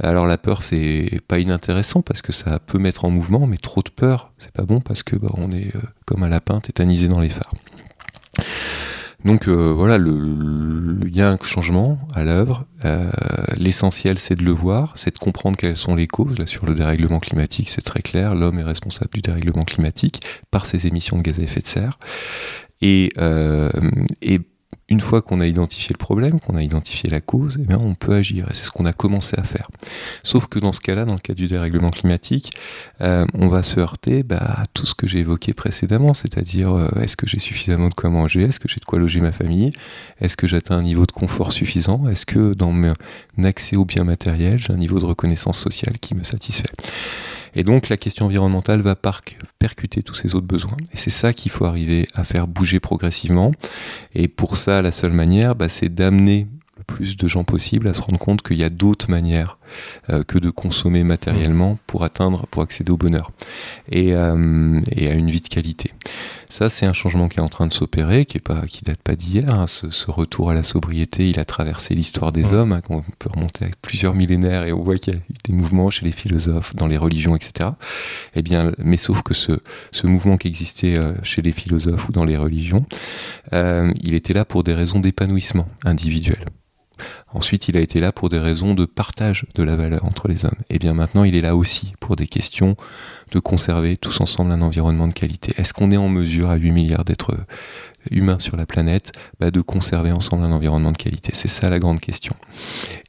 Alors 0.00 0.26
la 0.26 0.38
peur 0.38 0.62
c'est 0.62 1.17
pas 1.20 1.38
inintéressant 1.38 2.02
parce 2.02 2.22
que 2.22 2.32
ça 2.32 2.58
peut 2.58 2.78
mettre 2.78 3.04
en 3.04 3.10
mouvement, 3.10 3.46
mais 3.46 3.56
trop 3.56 3.82
de 3.82 3.90
peur 3.90 4.32
c'est 4.38 4.52
pas 4.52 4.64
bon 4.64 4.80
parce 4.80 5.02
que 5.02 5.16
bah, 5.16 5.28
on 5.34 5.50
est 5.50 5.74
euh, 5.74 5.80
comme 6.06 6.22
un 6.22 6.28
lapin 6.28 6.60
tétanisé 6.60 7.08
dans 7.08 7.20
les 7.20 7.28
phares. 7.28 7.52
Donc 9.24 9.48
euh, 9.48 9.72
voilà, 9.72 9.96
il 9.96 11.14
y 11.14 11.20
a 11.20 11.30
un 11.30 11.38
changement 11.42 11.98
à 12.14 12.22
l'œuvre. 12.22 12.66
Euh, 12.84 13.10
L'essentiel, 13.56 14.18
c'est 14.18 14.36
de 14.36 14.44
le 14.44 14.52
voir, 14.52 14.92
c'est 14.94 15.12
de 15.12 15.18
comprendre 15.18 15.56
quelles 15.56 15.76
sont 15.76 15.96
les 15.96 16.06
causes. 16.06 16.38
Là, 16.38 16.46
sur 16.46 16.66
le 16.66 16.74
dérèglement 16.74 17.18
climatique, 17.18 17.68
c'est 17.68 17.82
très 17.82 18.00
clair. 18.00 18.36
L'homme 18.36 18.60
est 18.60 18.64
responsable 18.64 19.10
du 19.14 19.20
dérèglement 19.20 19.64
climatique 19.64 20.22
par 20.52 20.66
ses 20.66 20.86
émissions 20.86 21.18
de 21.18 21.22
gaz 21.22 21.40
à 21.40 21.42
effet 21.42 21.60
de 21.60 21.66
serre. 21.66 21.98
Et, 22.80 23.12
et 24.22 24.40
une 24.88 25.00
fois 25.00 25.20
qu'on 25.20 25.40
a 25.40 25.46
identifié 25.46 25.92
le 25.92 25.98
problème, 25.98 26.40
qu'on 26.40 26.56
a 26.56 26.62
identifié 26.62 27.10
la 27.10 27.20
cause, 27.20 27.58
eh 27.60 27.66
bien, 27.66 27.78
on 27.82 27.94
peut 27.94 28.14
agir. 28.14 28.46
Et 28.50 28.54
c'est 28.54 28.64
ce 28.64 28.70
qu'on 28.70 28.86
a 28.86 28.94
commencé 28.94 29.36
à 29.38 29.42
faire. 29.42 29.68
Sauf 30.22 30.46
que 30.46 30.58
dans 30.58 30.72
ce 30.72 30.80
cas-là, 30.80 31.04
dans 31.04 31.12
le 31.12 31.18
cas 31.18 31.34
du 31.34 31.46
dérèglement 31.46 31.90
climatique, 31.90 32.52
euh, 33.02 33.26
on 33.34 33.48
va 33.48 33.62
se 33.62 33.78
heurter 33.80 34.22
bah, 34.22 34.38
à 34.38 34.66
tout 34.72 34.86
ce 34.86 34.94
que 34.94 35.06
j'ai 35.06 35.18
évoqué 35.18 35.52
précédemment, 35.52 36.14
c'est-à-dire 36.14 36.72
euh, 36.72 36.88
est-ce 37.02 37.16
que 37.16 37.26
j'ai 37.26 37.38
suffisamment 37.38 37.90
de 37.90 37.94
quoi 37.94 38.08
manger, 38.08 38.44
est-ce 38.44 38.60
que 38.60 38.68
j'ai 38.68 38.80
de 38.80 38.86
quoi 38.86 38.98
loger 38.98 39.20
ma 39.20 39.32
famille, 39.32 39.72
est-ce 40.20 40.36
que 40.38 40.46
j'atteins 40.46 40.78
un 40.78 40.82
niveau 40.82 41.04
de 41.04 41.12
confort 41.12 41.52
suffisant, 41.52 42.08
est-ce 42.08 42.24
que 42.24 42.54
dans 42.54 42.72
mon 42.72 42.92
accès 43.44 43.76
aux 43.76 43.84
biens 43.84 44.04
matériels, 44.04 44.58
j'ai 44.58 44.72
un 44.72 44.78
niveau 44.78 45.00
de 45.00 45.06
reconnaissance 45.06 45.58
sociale 45.58 45.98
qui 45.98 46.14
me 46.14 46.22
satisfait? 46.22 46.70
Et 47.54 47.62
donc 47.62 47.88
la 47.88 47.96
question 47.96 48.26
environnementale 48.26 48.82
va 48.82 48.96
percuter 48.96 50.02
tous 50.02 50.14
ces 50.14 50.34
autres 50.34 50.46
besoins. 50.46 50.76
Et 50.92 50.96
c'est 50.96 51.10
ça 51.10 51.32
qu'il 51.32 51.50
faut 51.50 51.64
arriver 51.64 52.08
à 52.14 52.24
faire 52.24 52.46
bouger 52.46 52.80
progressivement. 52.80 53.52
Et 54.14 54.28
pour 54.28 54.56
ça, 54.56 54.82
la 54.82 54.92
seule 54.92 55.12
manière, 55.12 55.54
bah, 55.54 55.68
c'est 55.68 55.88
d'amener 55.88 56.46
plus 56.88 57.16
de 57.16 57.28
gens 57.28 57.44
possible 57.44 57.86
à 57.86 57.94
se 57.94 58.02
rendre 58.02 58.18
compte 58.18 58.42
qu'il 58.42 58.58
y 58.58 58.64
a 58.64 58.70
d'autres 58.70 59.08
manières 59.10 59.58
euh, 60.10 60.24
que 60.24 60.38
de 60.38 60.50
consommer 60.50 61.04
matériellement 61.04 61.78
pour 61.86 62.02
atteindre, 62.02 62.46
pour 62.46 62.62
accéder 62.62 62.90
au 62.90 62.96
bonheur 62.96 63.30
et, 63.92 64.14
euh, 64.14 64.80
et 64.90 65.08
à 65.08 65.14
une 65.14 65.30
vie 65.30 65.42
de 65.42 65.48
qualité. 65.48 65.92
Ça, 66.48 66.70
c'est 66.70 66.86
un 66.86 66.94
changement 66.94 67.28
qui 67.28 67.38
est 67.38 67.42
en 67.42 67.50
train 67.50 67.66
de 67.66 67.74
s'opérer, 67.74 68.24
qui 68.24 68.38
est 68.38 68.40
pas, 68.40 68.62
qui 68.66 68.82
date 68.82 69.02
pas 69.02 69.14
d'hier. 69.14 69.50
Hein. 69.50 69.66
Ce, 69.66 70.10
retour 70.10 70.50
à 70.50 70.54
la 70.54 70.62
sobriété, 70.62 71.28
il 71.28 71.38
a 71.38 71.44
traversé 71.44 71.94
l'histoire 71.94 72.32
des 72.32 72.54
hommes, 72.54 72.72
hein, 72.72 72.80
qu'on 72.80 73.02
peut 73.18 73.28
remonter 73.32 73.66
à 73.66 73.68
plusieurs 73.82 74.14
millénaires, 74.14 74.64
et 74.64 74.72
on 74.72 74.82
voit 74.82 74.96
qu'il 74.96 75.14
y 75.14 75.16
a 75.16 75.20
eu 75.20 75.34
des 75.44 75.52
mouvements 75.52 75.90
chez 75.90 76.06
les 76.06 76.12
philosophes, 76.12 76.74
dans 76.74 76.86
les 76.86 76.96
religions, 76.96 77.36
etc. 77.36 77.70
Eh 78.34 78.40
bien, 78.40 78.72
mais 78.78 78.96
sauf 78.96 79.22
que 79.22 79.34
ce, 79.34 79.60
ce 79.92 80.06
mouvement 80.06 80.38
qui 80.38 80.48
existait 80.48 80.96
euh, 80.96 81.12
chez 81.22 81.42
les 81.42 81.52
philosophes 81.52 82.08
ou 82.08 82.12
dans 82.12 82.24
les 82.24 82.38
religions, 82.38 82.86
il 83.52 84.14
était 84.14 84.32
là 84.32 84.44
pour 84.44 84.64
des 84.64 84.74
raisons 84.74 85.00
d'épanouissement 85.00 85.68
individuel. 85.84 86.44
Ensuite, 87.32 87.68
il 87.68 87.76
a 87.76 87.80
été 87.80 88.00
là 88.00 88.12
pour 88.12 88.28
des 88.28 88.38
raisons 88.38 88.74
de 88.74 88.84
partage 88.84 89.46
de 89.54 89.62
la 89.62 89.76
valeur 89.76 90.04
entre 90.04 90.28
les 90.28 90.44
hommes. 90.44 90.58
Et 90.70 90.78
bien 90.78 90.94
maintenant, 90.94 91.24
il 91.24 91.34
est 91.34 91.40
là 91.40 91.56
aussi 91.56 91.92
pour 92.00 92.16
des 92.16 92.26
questions 92.26 92.76
de 93.32 93.38
conserver 93.38 93.96
tous 93.96 94.20
ensemble 94.20 94.52
un 94.52 94.62
environnement 94.62 95.08
de 95.08 95.12
qualité. 95.12 95.54
Est-ce 95.58 95.72
qu'on 95.72 95.90
est 95.90 95.96
en 95.96 96.08
mesure, 96.08 96.50
à 96.50 96.56
8 96.56 96.70
milliards 96.70 97.04
d'êtres 97.04 97.36
humains 98.10 98.38
sur 98.38 98.56
la 98.56 98.64
planète, 98.64 99.12
bah, 99.38 99.50
de 99.50 99.60
conserver 99.60 100.12
ensemble 100.12 100.44
un 100.44 100.52
environnement 100.52 100.92
de 100.92 100.96
qualité? 100.96 101.32
C'est 101.34 101.48
ça 101.48 101.68
la 101.68 101.78
grande 101.78 102.00
question. 102.00 102.34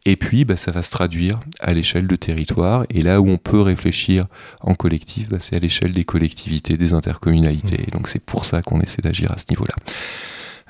Et 0.06 0.16
puis, 0.16 0.46
bah, 0.46 0.58
ça 0.58 0.72
va 0.72 0.84
se 0.84 0.92
traduire 0.92 1.40
à 1.60 1.74
l'échelle 1.74 2.08
de 2.08 2.16
territoire. 2.16 2.86
Et 2.90 3.02
là 3.02 3.22
où 3.22 3.30
on 3.30 3.38
peut 3.38 3.62
réfléchir 3.62 4.26
en 4.62 4.76
collectif, 4.76 5.30
bah, 5.30 5.38
c'est 5.40 5.56
à 5.56 5.60
l'échelle 5.60 5.92
des 5.92 6.04
collectivités, 6.04 6.78
des 6.78 6.94
intercommunalités. 6.94 7.78
Mmh. 7.78 7.86
Et 7.88 7.92
donc 7.92 8.08
c'est 8.08 8.24
pour 8.24 8.46
ça 8.46 8.62
qu'on 8.62 8.82
essaie 8.82 9.02
d'agir 9.02 9.32
à 9.32 9.38
ce 9.38 9.46
niveau-là. 9.50 9.76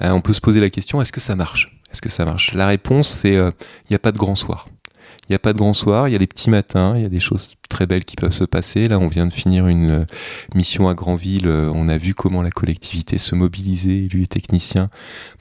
Euh, 0.02 0.10
on 0.12 0.22
peut 0.22 0.34
se 0.34 0.42
poser 0.42 0.60
la 0.60 0.70
question, 0.70 1.02
est-ce 1.02 1.12
que 1.12 1.20
ça 1.20 1.36
marche? 1.36 1.80
Est-ce 1.92 2.02
que 2.02 2.10
ça 2.10 2.26
marche? 2.26 2.54
La 2.54 2.68
réponse, 2.68 3.10
c'est 3.10 3.34
il 3.34 3.38
euh, 3.38 3.52
n'y 3.90 3.96
a 3.96 4.00
pas 4.00 4.12
de 4.12 4.18
grand 4.18 4.36
soir. 4.36 4.68
Il 5.30 5.34
n'y 5.34 5.36
a 5.36 5.40
pas 5.40 5.54
de 5.54 5.60
grand 5.60 5.74
soir, 5.74 6.08
il 6.08 6.12
y 6.12 6.16
a 6.16 6.18
des 6.18 6.26
petits 6.26 6.50
matins, 6.50 6.94
il 6.96 7.04
y 7.04 7.06
a 7.06 7.10
des 7.10 7.20
choses 7.20 7.54
très 7.70 7.86
belles 7.86 8.04
qui 8.04 8.16
peuvent 8.16 8.34
se 8.34 8.46
passer. 8.46 8.88
Là, 8.88 8.98
on 8.98 9.08
vient 9.08 9.28
de 9.28 9.34
finir 9.34 9.68
une 9.68 9.90
euh, 9.92 10.06
mission 10.56 10.90
à 10.90 10.96
Granville. 10.96 11.46
Euh, 11.46 11.72
on 11.72 11.88
a 11.88 12.00
vu 12.00 12.16
comment 12.16 12.42
la 12.42 12.50
collectivité 12.50 13.20
se 13.20 13.36
mobilisait, 13.36 14.08
lui 14.12 14.22
les 14.22 14.28
techniciens, 14.28 14.90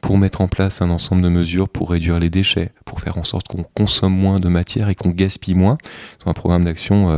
pour 0.03 0.19
mettre 0.19 0.43
en 0.43 0.49
place 0.49 0.83
un 0.83 0.91
ensemble 0.91 1.23
de 1.23 1.31
mesures 1.31 1.71
pour 1.71 1.91
réduire 1.91 2.19
les 2.19 2.29
déchets, 2.29 2.71
pour 2.85 3.01
faire 3.01 3.17
en 3.17 3.23
sorte 3.23 3.49
qu'on 3.49 3.63
consomme 3.63 4.13
moins 4.13 4.41
de 4.41 4.49
matière 4.49 4.91
et 4.91 4.95
qu'on 4.95 5.09
gaspille 5.09 5.55
moins. 5.55 5.79
C'est 6.23 6.29
un 6.29 6.35
programme 6.35 6.67
d'action 6.67 7.09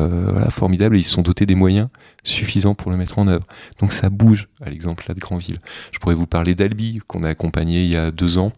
formidable 0.51 0.97
et 0.97 1.01
ils 1.01 1.05
se 1.05 1.11
sont 1.11 1.23
dotés 1.23 1.47
des 1.47 1.57
moyens 1.57 1.89
suffisants 2.23 2.77
pour 2.77 2.93
le 2.93 2.97
mettre 2.97 3.19
en 3.19 3.27
œuvre. 3.27 3.47
Donc 3.81 3.93
ça 3.93 4.11
bouge, 4.11 4.49
à 4.61 4.71
l'exemple 4.71 5.05
là 5.09 5.15
de 5.15 5.21
Granville. 5.21 5.59
Je 5.93 5.99
pourrais 5.99 6.15
vous 6.15 6.27
parler 6.27 6.55
d'Albi, 6.55 7.01
qu'on 7.07 7.25
a 7.25 7.29
accompagné 7.29 7.83
il 7.83 7.91
y 7.91 7.97
a 7.97 8.11
deux 8.11 8.39
ans 8.39 8.53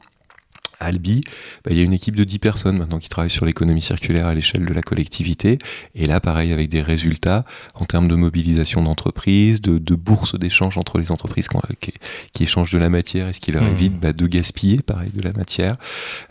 Albi, 0.85 1.23
bah, 1.65 1.71
il 1.73 1.77
y 1.77 1.81
a 1.81 1.85
une 1.85 1.93
équipe 1.93 2.17
de 2.17 2.25
10 2.25 2.39
personnes 2.39 2.79
maintenant 2.79 2.99
qui 2.99 3.09
travaillent 3.09 3.31
sur 3.31 3.47
l'économie 3.47 3.83
circulaire 3.83 4.27
à 4.27 4.35
l'échelle 4.35 4.65
de 4.65 4.73
la 4.73 4.83
collectivité. 4.83 5.59
Et 5.95 6.07
là, 6.07 6.21
pareil, 6.21 6.53
avec 6.53 6.69
des 6.69 6.83
résultats 6.83 7.45
en 7.75 7.85
termes 7.85 8.09
de 8.09 8.15
mobilisation 8.15 8.83
d'entreprises, 8.83 9.61
de, 9.61 9.79
de 9.79 9.95
bourses 9.95 10.39
d'échange 10.39 10.79
entre 10.79 10.99
les 10.99 11.13
entreprises 11.13 11.49
qui, 11.81 11.93
qui, 12.33 12.43
échangent 12.43 12.73
de 12.73 12.79
la 12.79 12.89
matière 12.89 13.29
et 13.29 13.33
ce 13.33 13.41
qui 13.41 13.53
leur 13.53 13.65
mmh. 13.65 13.73
évite 13.73 14.01
bah, 14.01 14.13
de 14.13 14.27
gaspiller, 14.27 14.81
pareil, 14.83 15.11
de 15.11 15.23
la 15.23 15.33
matière, 15.33 15.77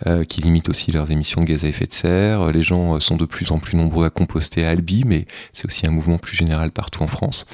euh, 0.07 0.23
qui 0.23 0.41
limite 0.41 0.69
aussi 0.69 0.91
leurs 0.91 1.11
émissions 1.11 1.41
de 1.41 1.45
gaz 1.45 1.65
à 1.65 1.67
effet 1.67 1.87
de 1.87 1.93
serre. 1.93 2.51
Les 2.51 2.61
gens 2.61 2.95
euh, 2.95 2.99
sont 2.99 3.17
de 3.17 3.25
plus 3.25 3.51
en 3.51 3.59
plus 3.59 3.77
nombreux 3.77 4.05
à 4.05 4.09
composter 4.09 4.65
à 4.65 4.69
Albi, 4.69 5.03
mais 5.05 5.25
c'est 5.53 5.65
aussi 5.65 5.87
un 5.87 5.91
mouvement 5.91 6.17
plus 6.17 6.35
général 6.35 6.71
partout 6.71 7.03
en 7.03 7.07
France. 7.07 7.45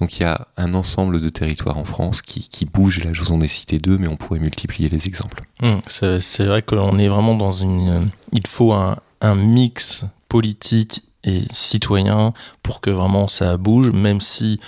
Donc 0.00 0.18
il 0.18 0.22
y 0.22 0.26
a 0.26 0.48
un 0.56 0.74
ensemble 0.74 1.20
de 1.20 1.28
territoires 1.28 1.78
en 1.78 1.84
France 1.84 2.22
qui, 2.22 2.48
qui 2.48 2.64
bougent, 2.64 2.98
et 2.98 3.02
là 3.02 3.12
je 3.12 3.20
vous 3.22 3.32
en 3.32 3.40
ai 3.40 3.48
cité 3.48 3.78
deux, 3.78 3.98
mais 3.98 4.08
on 4.08 4.16
pourrait 4.16 4.40
multiplier 4.40 4.88
les 4.88 5.06
exemples. 5.06 5.44
Mmh, 5.62 5.76
c'est 5.86 6.33
vrai 6.42 6.62
qu'on 6.62 6.98
est 6.98 7.06
vraiment 7.06 7.36
dans 7.36 7.52
une... 7.52 7.88
Euh, 7.88 8.00
il 8.32 8.44
faut 8.46 8.72
un, 8.72 8.96
un 9.20 9.36
mix 9.36 10.04
politique 10.28 11.04
et 11.22 11.42
citoyen 11.52 12.34
pour 12.62 12.80
que 12.80 12.90
vraiment 12.90 13.28
ça 13.28 13.56
bouge, 13.56 13.92
même 13.92 14.20
si 14.20 14.58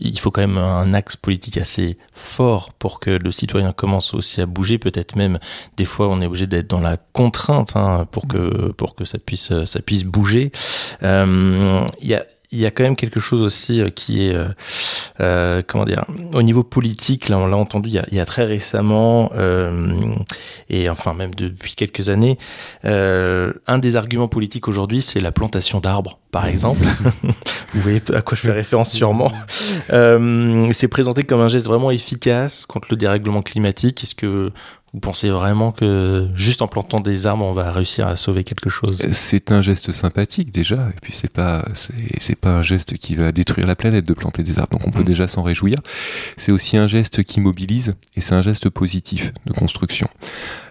il 0.00 0.18
faut 0.18 0.30
quand 0.30 0.40
même 0.40 0.56
un 0.58 0.94
axe 0.94 1.14
politique 1.16 1.58
assez 1.58 1.98
fort 2.14 2.72
pour 2.72 3.00
que 3.00 3.10
le 3.10 3.30
citoyen 3.30 3.72
commence 3.72 4.14
aussi 4.14 4.40
à 4.40 4.46
bouger. 4.46 4.78
Peut-être 4.78 5.14
même 5.14 5.38
des 5.76 5.84
fois 5.84 6.08
on 6.08 6.20
est 6.20 6.26
obligé 6.26 6.46
d'être 6.46 6.68
dans 6.68 6.80
la 6.80 6.96
contrainte 6.96 7.76
hein, 7.76 8.06
pour 8.10 8.26
que 8.26 8.72
pour 8.72 8.94
que 8.94 9.04
ça 9.04 9.18
puisse 9.18 9.52
ça 9.64 9.80
puisse 9.80 10.04
bouger. 10.04 10.52
Euh, 11.02 11.86
il 12.00 12.08
y 12.08 12.14
a 12.14 12.24
il 12.52 12.58
y 12.58 12.66
a 12.66 12.70
quand 12.70 12.82
même 12.82 12.96
quelque 12.96 13.20
chose 13.20 13.42
aussi 13.42 13.80
euh, 13.80 13.90
qui 13.90 14.26
est, 14.26 14.34
euh, 14.34 14.48
euh, 15.20 15.62
comment 15.66 15.84
dire, 15.84 16.04
au 16.34 16.42
niveau 16.42 16.64
politique, 16.64 17.28
là 17.28 17.38
on 17.38 17.46
l'a 17.46 17.56
entendu 17.56 17.90
il 17.90 17.94
y, 17.94 17.98
a, 17.98 18.06
il 18.10 18.16
y 18.16 18.20
a, 18.20 18.26
très 18.26 18.44
récemment, 18.44 19.30
euh, 19.34 20.14
et 20.68 20.88
enfin 20.90 21.14
même 21.14 21.34
depuis 21.34 21.74
quelques 21.74 22.08
années, 22.08 22.38
euh, 22.84 23.52
un 23.66 23.78
des 23.78 23.96
arguments 23.96 24.28
politiques 24.28 24.66
aujourd'hui 24.66 25.00
c'est 25.00 25.20
la 25.20 25.32
plantation 25.32 25.80
d'arbres, 25.80 26.18
par 26.32 26.46
exemple. 26.46 26.84
Vous 27.72 27.80
voyez 27.82 28.02
à 28.12 28.22
quoi 28.22 28.36
je 28.36 28.42
fais 28.42 28.52
référence 28.52 28.92
sûrement. 28.92 29.30
c'est 29.88 30.88
présenté 30.88 31.22
comme 31.22 31.40
un 31.40 31.48
geste 31.48 31.66
vraiment 31.66 31.92
efficace 31.92 32.66
contre 32.66 32.88
le 32.90 32.96
dérèglement 32.96 33.42
climatique. 33.42 34.02
Est-ce 34.02 34.16
que 34.16 34.50
vous 34.92 35.00
pensez 35.00 35.30
vraiment 35.30 35.70
que 35.70 36.28
juste 36.34 36.62
en 36.62 36.68
plantant 36.68 36.98
des 36.98 37.26
arbres, 37.26 37.44
on 37.44 37.52
va 37.52 37.70
réussir 37.70 38.08
à 38.08 38.16
sauver 38.16 38.42
quelque 38.42 38.68
chose? 38.68 39.00
C'est 39.12 39.52
un 39.52 39.62
geste 39.62 39.92
sympathique 39.92 40.50
déjà, 40.50 40.74
et 40.74 41.00
puis 41.00 41.12
c'est 41.12 41.30
pas 41.30 41.64
c'est 41.74 42.36
pas 42.36 42.50
un 42.50 42.62
geste 42.62 42.94
qui 42.94 43.14
va 43.14 43.30
détruire 43.30 43.66
la 43.66 43.76
planète 43.76 44.04
de 44.04 44.14
planter 44.14 44.42
des 44.42 44.58
arbres, 44.58 44.78
donc 44.78 44.88
on 44.88 44.90
peut 44.90 45.02
mm. 45.02 45.04
déjà 45.04 45.28
s'en 45.28 45.42
réjouir. 45.42 45.76
C'est 46.36 46.50
aussi 46.50 46.76
un 46.76 46.88
geste 46.88 47.22
qui 47.22 47.40
mobilise, 47.40 47.94
et 48.16 48.20
c'est 48.20 48.34
un 48.34 48.42
geste 48.42 48.68
positif 48.68 49.32
de 49.46 49.52
construction. 49.52 50.08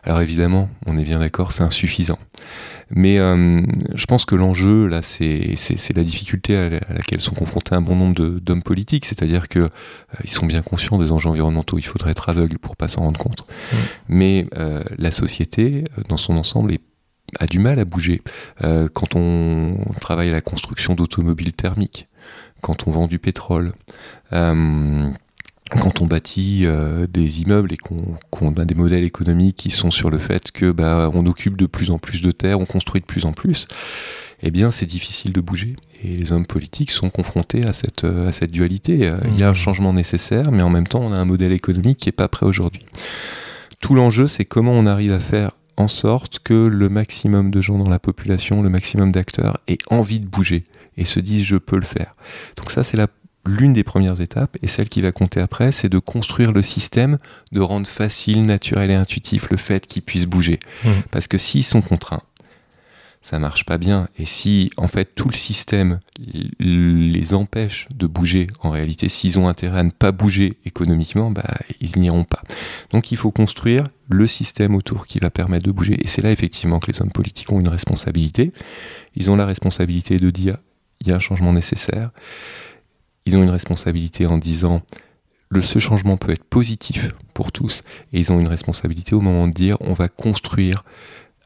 Alors 0.04 0.22
évidemment, 0.22 0.70
on 0.86 0.98
est 0.98 1.04
bien 1.04 1.20
d'accord, 1.20 1.52
c'est 1.52 1.64
insuffisant. 1.64 2.20
Mais 2.92 3.20
euh, 3.20 3.62
je 3.94 4.06
pense 4.06 4.26
que 4.26 4.36
l'enjeu, 4.36 4.88
là, 4.88 5.02
c'est 5.04 5.56
la 5.96 6.04
difficulté 6.04 6.58
à, 6.58 6.70
laquelle 6.70 7.20
sont 7.20 7.36
confrontés 7.36 7.76
un 7.76 7.82
bon 7.82 7.96
nombre 7.96 8.40
d'hommes 8.40 8.64
politiques, 8.64 9.06
c'est-à-dire 9.06 9.48
qu'ils 9.48 9.62
euh, 9.62 10.26
sont 10.26 10.46
bien 10.46 10.62
conscients 10.62 10.98
des 10.98 11.12
enjeux 11.12 11.30
environnementaux, 11.30 11.78
il 11.78 11.84
faudrait 11.84 12.12
être 12.12 12.30
aveugle 12.30 12.58
pour 12.58 12.76
pas 12.76 12.88
s'en 12.88 13.02
rendre 13.02 13.20
compte. 13.20 13.42
Mmh. 13.42 13.76
Mais 14.10 14.48
euh, 14.58 14.84
la 14.98 15.12
société, 15.12 15.84
dans 16.08 16.18
son 16.18 16.36
ensemble, 16.36 16.74
a 17.40 17.46
du 17.46 17.60
mal 17.60 17.78
à 17.78 17.86
bouger. 17.86 18.24
quand 18.60 19.16
on 19.16 19.78
travaille 20.02 20.30
à 20.30 20.32
la 20.32 20.42
construction 20.42 20.96
d'automobiles 20.96 21.54
thermiques, 21.54 22.08
quand 22.62 22.88
on 22.88 22.92
vend 22.92 23.06
du 23.06 23.20
pétrole, 23.20 23.74
quand 25.70 26.02
on 26.02 26.06
bâtit 26.06 26.64
euh, 26.66 27.08
des 27.08 27.42
immeubles 27.42 27.74
et 27.74 27.78
qu'on 27.78 28.54
a 28.56 28.66
des 28.66 28.76
modèles 28.76 29.04
économiques 29.04 29.58
qui 29.58 29.70
sont 29.70 29.92
sur 29.92 30.10
le 30.10 30.18
fait 30.18 30.52
que 30.52 30.72
bah, 30.72 31.12
on 31.14 31.26
occupe 31.26 31.58
de 31.58 31.66
plus 31.66 31.92
en 31.92 31.98
plus 31.98 32.22
de 32.22 32.32
terres, 32.32 32.60
on 32.60 32.66
construit 32.66 33.02
de 33.02 33.06
plus 33.06 33.26
en 33.26 33.34
plus, 33.34 33.68
eh 34.42 34.52
bien 34.52 34.72
c'est 34.72 34.86
difficile 34.86 35.32
de 35.32 35.42
bouger. 35.42 35.76
Et 36.04 36.16
les 36.16 36.32
hommes 36.32 36.46
politiques 36.46 36.92
sont 36.92 37.10
confrontés 37.10 37.66
à 37.66 37.74
cette, 37.74 38.04
à 38.04 38.32
cette 38.32 38.52
dualité. 38.52 39.08
Euh, 39.08 39.18
il 39.26 39.40
y 39.40 39.44
a 39.44 39.50
un 39.50 39.52
mmh. 39.52 39.56
changement 39.56 39.94
nécessaire, 39.94 40.52
mais 40.52 40.64
en 40.64 40.70
même 40.70 40.88
temps 40.88 41.02
on 41.02 41.12
a 41.12 41.18
un 41.18 41.26
modèle 41.26 41.54
économique 41.54 41.98
qui 41.98 42.08
n'est 42.08 42.14
pas 42.14 42.28
prêt 42.28 42.46
aujourd'hui. 42.46 42.86
Tout 43.80 43.96
l'enjeu, 43.96 44.28
c'est 44.28 44.46
comment 44.46 44.74
on 44.74 44.86
arrive 44.86 45.14
à 45.14 45.20
faire 45.20 45.52
en 45.78 45.88
sorte 45.88 46.40
que 46.40 46.68
le 46.68 46.90
maximum 46.90 47.52
de 47.52 47.62
gens 47.62 47.78
dans 47.78 47.90
la 47.90 48.00
population, 48.00 48.62
le 48.62 48.70
maximum 48.70 49.12
d'acteurs 49.12 49.60
aient 49.68 49.78
envie 49.90 50.20
de 50.20 50.28
bouger 50.28 50.66
et 50.98 51.06
se 51.06 51.20
disent 51.22 51.46
je 51.46 51.56
peux 51.56 51.78
le 51.78 51.86
faire. 51.86 52.16
Donc 52.58 52.70
ça 52.72 52.84
c'est 52.84 52.98
la 52.98 53.08
l'une 53.46 53.74
des 53.74 53.84
premières 53.84 54.22
étapes, 54.22 54.58
et 54.62 54.68
celle 54.68 54.90
qui 54.90 55.02
va 55.02 55.12
compter 55.12 55.40
après, 55.40 55.72
c'est 55.72 55.90
de 55.90 56.00
construire 56.00 56.52
le 56.52 56.62
système, 56.62 57.18
de 57.52 57.62
rendre 57.62 57.88
facile, 57.88 58.46
naturel 58.46 58.92
et 58.92 58.96
intuitif 58.96 59.50
le 59.50 59.58
fait 59.58 59.88
qu'ils 59.88 60.04
puissent 60.04 60.26
bouger. 60.26 60.60
Mmh. 60.84 60.90
Parce 61.12 61.28
que 61.28 61.38
s'ils 61.38 61.64
sont 61.64 61.82
contraints, 61.82 62.24
ça 63.22 63.38
marche 63.38 63.66
pas 63.66 63.78
bien. 63.78 64.08
Et 64.18 64.26
si, 64.26 64.72
en 64.78 64.88
fait, 64.88 65.14
tout 65.16 65.28
le 65.28 65.36
système 65.36 66.00
les 66.60 67.34
empêche 67.34 67.88
de 67.94 68.08
bouger, 68.08 68.48
en 68.62 68.70
réalité, 68.70 69.10
s'ils 69.10 69.38
ont 69.38 69.48
intérêt 69.48 69.80
à 69.80 69.84
ne 69.84 69.92
pas 69.92 70.12
bouger 70.12 70.58
économiquement, 70.66 71.30
bah, 71.30 71.58
ils 71.82 72.00
n'iront 72.00 72.24
pas. 72.24 72.42
Donc 72.92 73.12
il 73.12 73.18
faut 73.18 73.32
construire 73.32 73.84
le 74.10 74.26
système 74.26 74.74
autour 74.74 75.06
qui 75.06 75.20
va 75.20 75.30
permettre 75.30 75.66
de 75.66 75.72
bouger. 75.72 75.98
Et 76.04 76.08
c'est 76.08 76.22
là, 76.22 76.32
effectivement, 76.32 76.80
que 76.80 76.92
les 76.92 77.02
hommes 77.02 77.12
politiques 77.12 77.52
ont 77.52 77.60
une 77.60 77.68
responsabilité. 77.68 78.52
Ils 79.16 79.30
ont 79.30 79.36
la 79.36 79.46
responsabilité 79.46 80.18
de 80.18 80.30
dire, 80.30 80.58
il 81.02 81.08
y 81.08 81.12
a 81.12 81.16
un 81.16 81.20
changement 81.20 81.54
nécessaire 81.54 82.12
ils 83.30 83.38
ont 83.38 83.44
une 83.44 83.52
responsabilité 83.52 84.26
en 84.26 84.40
disant 84.40 84.82
le, 85.50 85.62
ce 85.62 85.78
changement 85.78 86.18
peut 86.18 86.32
être 86.32 86.44
positif 86.44 87.12
pour 87.34 87.52
tous, 87.52 87.84
et 88.12 88.20
ils 88.20 88.32
ont 88.32 88.40
une 88.40 88.48
responsabilité 88.48 89.14
au 89.14 89.22
moment 89.22 89.48
de 89.48 89.54
dire 89.54 89.78
on 89.82 89.94
va 89.94 90.08
construire 90.08 90.84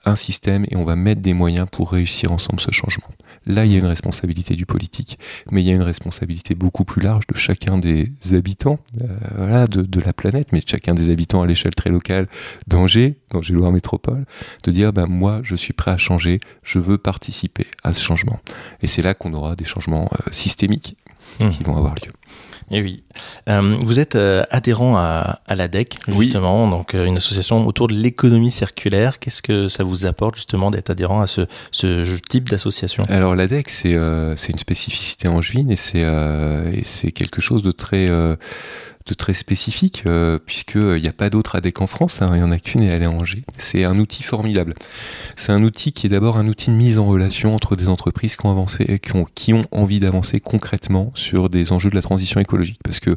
un 0.05 0.15
système 0.15 0.65
et 0.69 0.75
on 0.75 0.83
va 0.83 0.95
mettre 0.95 1.21
des 1.21 1.33
moyens 1.33 1.67
pour 1.71 1.91
réussir 1.91 2.31
ensemble 2.31 2.59
ce 2.59 2.71
changement. 2.71 3.07
Là, 3.45 3.65
il 3.65 3.71
y 3.71 3.75
a 3.75 3.79
une 3.79 3.85
responsabilité 3.85 4.55
du 4.55 4.65
politique, 4.65 5.17
mais 5.51 5.61
il 5.61 5.65
y 5.65 5.71
a 5.71 5.73
une 5.73 5.81
responsabilité 5.81 6.55
beaucoup 6.55 6.85
plus 6.85 7.01
large 7.01 7.25
de 7.27 7.37
chacun 7.37 7.77
des 7.77 8.09
habitants 8.33 8.79
euh, 9.37 9.67
de, 9.67 9.99
la 9.99 10.13
planète, 10.13 10.49
mais 10.51 10.59
de 10.59 10.67
chacun 10.67 10.93
des 10.93 11.09
habitants 11.09 11.41
à 11.41 11.47
l'échelle 11.47 11.75
très 11.75 11.89
locale 11.89 12.27
d'Angers, 12.67 13.15
d'Angers-Loire 13.31 13.71
Métropole, 13.71 14.25
de 14.63 14.71
dire 14.71 14.93
ben, 14.93 15.07
moi, 15.07 15.41
je 15.43 15.55
suis 15.55 15.73
prêt 15.73 15.91
à 15.91 15.97
changer, 15.97 16.39
je 16.63 16.79
veux 16.79 16.97
participer 16.97 17.67
à 17.83 17.93
ce 17.93 18.01
changement. 18.01 18.39
Et 18.81 18.87
c'est 18.87 19.01
là 19.01 19.13
qu'on 19.13 19.33
aura 19.33 19.55
des 19.55 19.65
changements 19.65 20.09
euh, 20.13 20.31
systémiques 20.31 20.97
mmh. 21.39 21.49
qui 21.49 21.63
vont 21.63 21.77
avoir 21.77 21.95
lieu. 21.95 22.11
Et 22.71 22.77
eh 22.77 22.81
oui. 22.81 23.03
Euh, 23.49 23.77
vous 23.81 23.99
êtes 23.99 24.15
euh, 24.15 24.43
adhérent 24.49 24.95
à, 24.97 25.41
à 25.45 25.55
l'ADEC, 25.55 25.97
justement, 26.07 26.67
donc 26.67 26.95
euh, 26.95 27.05
une 27.05 27.17
association 27.17 27.67
autour 27.67 27.87
de 27.87 27.93
l'économie 27.93 28.51
circulaire. 28.51 29.19
Qu'est-ce 29.19 29.41
que 29.41 29.67
ça 29.67 29.83
vous 29.83 30.05
apporte, 30.05 30.37
justement, 30.37 30.71
d'être 30.71 30.89
adhérent 30.89 31.21
à 31.21 31.27
ce, 31.27 31.41
ce 31.71 32.17
type 32.29 32.49
d'association? 32.49 33.03
Alors, 33.09 33.35
l'ADEC, 33.35 33.69
c'est 33.69 33.97
c'est 34.35 34.51
une 34.51 34.57
spécificité 34.57 35.27
angevine 35.27 35.69
et 35.69 35.75
c'est 35.75 37.11
quelque 37.11 37.41
chose 37.41 37.61
de 37.63 37.71
très 37.71 38.09
de 39.05 39.13
très 39.13 39.33
spécifique, 39.33 40.03
euh, 40.05 40.39
puisqu'il 40.39 41.01
n'y 41.01 41.07
a 41.07 41.13
pas 41.13 41.29
d'autre 41.29 41.55
ADEC 41.55 41.81
en 41.81 41.87
France, 41.87 42.21
hein, 42.21 42.29
il 42.31 42.37
n'y 42.37 42.43
en 42.43 42.51
a 42.51 42.59
qu'une 42.59 42.81
et 42.83 42.87
elle 42.87 43.01
est 43.01 43.05
à 43.05 43.11
Angers. 43.11 43.43
C'est 43.57 43.83
un 43.83 43.99
outil 43.99 44.23
formidable. 44.23 44.75
C'est 45.35 45.51
un 45.51 45.63
outil 45.63 45.91
qui 45.91 46.07
est 46.07 46.09
d'abord 46.09 46.37
un 46.37 46.47
outil 46.47 46.71
de 46.71 46.75
mise 46.75 46.97
en 46.97 47.05
relation 47.05 47.53
entre 47.53 47.75
des 47.75 47.89
entreprises 47.89 48.35
qui 48.35 48.45
ont, 48.45 48.51
avancé, 48.51 48.99
qui 48.99 49.15
ont, 49.15 49.25
qui 49.35 49.53
ont 49.53 49.65
envie 49.71 49.99
d'avancer 49.99 50.39
concrètement 50.39 51.11
sur 51.15 51.49
des 51.49 51.71
enjeux 51.73 51.89
de 51.89 51.95
la 51.95 52.01
transition 52.01 52.39
écologique. 52.39 52.79
Parce 52.83 52.99
que, 52.99 53.15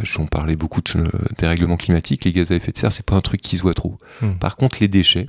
j'en 0.00 0.26
parlais 0.26 0.56
beaucoup 0.56 0.80
de, 0.80 1.04
des 1.38 1.46
règlements 1.46 1.76
climatiques, 1.76 2.24
les 2.24 2.32
gaz 2.32 2.50
à 2.50 2.56
effet 2.56 2.72
de 2.72 2.76
serre, 2.76 2.92
c'est 2.92 3.06
pas 3.06 3.16
un 3.16 3.20
truc 3.20 3.40
qui 3.40 3.56
se 3.56 3.62
voit 3.62 3.74
trop. 3.74 3.96
Hmm. 4.22 4.32
Par 4.40 4.56
contre, 4.56 4.78
les 4.80 4.88
déchets, 4.88 5.28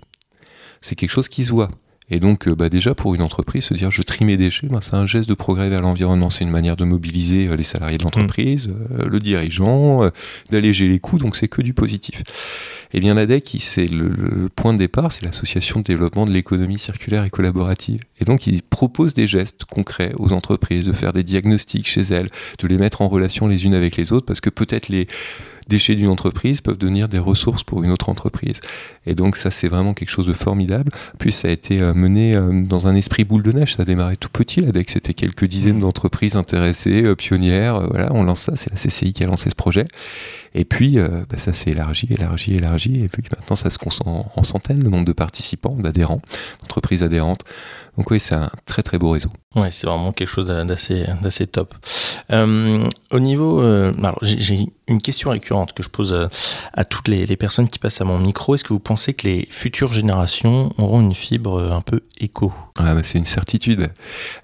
c'est 0.81 0.95
quelque 0.95 1.11
chose 1.11 1.27
qui 1.27 1.43
se 1.43 1.51
voit. 1.51 1.69
Et 2.11 2.19
donc, 2.19 2.47
euh, 2.47 2.55
bah 2.55 2.69
déjà, 2.69 2.95
pour 2.95 3.15
une 3.15 3.21
entreprise, 3.21 3.65
se 3.65 3.73
dire 3.73 3.91
je 3.91 4.01
trie 4.01 4.25
mes 4.25 4.37
déchets, 4.37 4.67
bah, 4.67 4.79
c'est 4.81 4.95
un 4.95 5.05
geste 5.05 5.29
de 5.29 5.33
progrès 5.33 5.69
vers 5.69 5.81
l'environnement. 5.81 6.29
C'est 6.29 6.43
une 6.43 6.49
manière 6.49 6.75
de 6.75 6.85
mobiliser 6.85 7.47
euh, 7.47 7.55
les 7.55 7.63
salariés 7.63 7.97
de 7.97 8.03
l'entreprise, 8.03 8.67
mmh. 8.67 8.73
euh, 8.99 9.05
le 9.07 9.19
dirigeant, 9.19 10.09
d'alléger 10.51 10.87
les 10.87 10.99
coûts, 10.99 11.17
donc 11.17 11.35
c'est 11.35 11.47
que 11.47 11.61
du 11.61 11.73
positif. 11.73 12.23
Et 12.91 12.97
eh 12.97 12.99
bien, 13.01 13.13
l'ADEC, 13.13 13.57
c'est 13.59 13.85
le, 13.85 14.49
point 14.55 14.73
de 14.73 14.79
départ, 14.79 15.11
c'est 15.11 15.23
l'association 15.23 15.81
de 15.81 15.83
développement 15.83 16.25
de 16.25 16.31
l'économie 16.31 16.79
circulaire 16.79 17.23
et 17.23 17.29
collaborative. 17.29 18.01
Et 18.19 18.25
donc, 18.25 18.47
il 18.47 18.63
propose 18.63 19.13
des 19.13 19.27
gestes 19.27 19.65
concrets 19.65 20.11
aux 20.17 20.33
entreprises, 20.33 20.85
de 20.85 20.91
faire 20.91 21.13
des 21.13 21.21
diagnostics 21.21 21.87
chez 21.87 22.01
elles, 22.01 22.29
de 22.57 22.67
les 22.67 22.79
mettre 22.79 23.03
en 23.03 23.07
relation 23.07 23.47
les 23.47 23.65
unes 23.65 23.75
avec 23.75 23.95
les 23.95 24.11
autres, 24.11 24.25
parce 24.25 24.41
que 24.41 24.49
peut-être 24.49 24.89
les 24.89 25.07
déchets 25.69 25.95
d'une 25.95 26.09
entreprise 26.09 26.59
peuvent 26.59 26.77
devenir 26.77 27.07
des 27.07 27.19
ressources 27.19 27.63
pour 27.63 27.83
une 27.83 27.91
autre 27.91 28.09
entreprise. 28.09 28.59
Et 29.05 29.15
donc 29.15 29.38
ça, 29.38 29.51
c'est 29.51 29.69
vraiment 29.69 29.93
quelque 29.93 30.09
chose 30.09 30.27
de 30.27 30.33
formidable. 30.33 30.91
Puis 31.17 31.31
ça 31.31 31.47
a 31.47 31.51
été 31.51 31.79
euh, 31.79 31.93
mené 31.93 32.35
euh, 32.35 32.63
dans 32.63 32.88
un 32.88 32.95
esprit 32.95 33.23
boule 33.23 33.43
de 33.43 33.53
neige. 33.53 33.75
Ça 33.75 33.83
a 33.83 33.85
démarré 33.85 34.17
tout 34.17 34.29
petit 34.29 34.65
avec 34.65 34.89
c'était 34.89 35.13
quelques 35.13 35.45
dizaines 35.45 35.77
mmh. 35.77 35.81
d'entreprises 35.81 36.35
intéressées, 36.35 37.03
euh, 37.03 37.15
pionnières. 37.15 37.79
Voilà, 37.89 38.09
on 38.11 38.23
lance 38.23 38.41
ça. 38.41 38.55
C'est 38.55 38.69
la 38.69 38.75
CCI 38.75 39.13
qui 39.13 39.23
a 39.23 39.27
lancé 39.27 39.49
ce 39.49 39.55
projet. 39.55 39.85
Et 40.55 40.65
puis, 40.65 40.97
bah, 40.97 41.38
ça 41.38 41.53
s'est 41.53 41.69
élargi, 41.69 42.07
élargi, 42.09 42.55
élargi. 42.55 42.93
Et 43.03 43.07
puis 43.07 43.21
maintenant, 43.31 43.55
ça 43.55 43.69
se 43.69 43.77
concentre 43.77 44.35
en 44.35 44.41
centaines, 44.41 44.81
le 44.81 44.89
nombre 44.89 45.05
de 45.05 45.13
participants, 45.13 45.75
d'adhérents, 45.75 46.21
d'entreprises 46.61 47.03
adhérentes. 47.03 47.43
Donc 48.00 48.12
oui, 48.12 48.20
c'est 48.22 48.34
un 48.34 48.50
très 48.63 48.82
très 48.82 48.98
beau 48.98 49.10
réseau. 49.10 49.29
Ouais, 49.56 49.72
c'est 49.72 49.86
vraiment 49.86 50.13
quelque 50.13 50.29
chose 50.29 50.46
d'assez 50.46 51.06
d'assez 51.22 51.48
top. 51.48 51.75
Euh, 52.32 52.88
au 53.12 53.20
niveau, 53.20 53.62
euh, 53.62 53.91
alors 53.98 54.20
j'ai 54.22 54.68
une 54.88 55.01
question 55.01 55.32
récurrente 55.32 55.74
que 55.74 55.84
je 55.84 55.89
pose 55.89 56.13
euh, 56.13 56.27
à, 56.74 56.86
toutes 56.86 57.10
les, 57.10 57.25
les, 57.25 57.36
personnes 57.36 57.68
qui 57.68 57.77
passent 57.77 58.00
à 58.00 58.06
mon 58.06 58.18
micro. 58.20 58.56
Est-ce 58.56 58.63
que 58.63 58.72
vous 58.72 58.79
pensez 58.79 59.13
que 59.13 59.27
les 59.27 59.48
futures 59.51 59.91
générations 59.91 60.72
auront 60.77 61.01
une 61.01 61.13
fibre 61.13 61.74
un 61.74 61.82
peu 61.82 62.00
éco? 62.22 62.53
Ah, 62.79 62.96
bah, 62.96 63.01
C'est 63.03 63.18
une 63.18 63.25
certitude. 63.25 63.89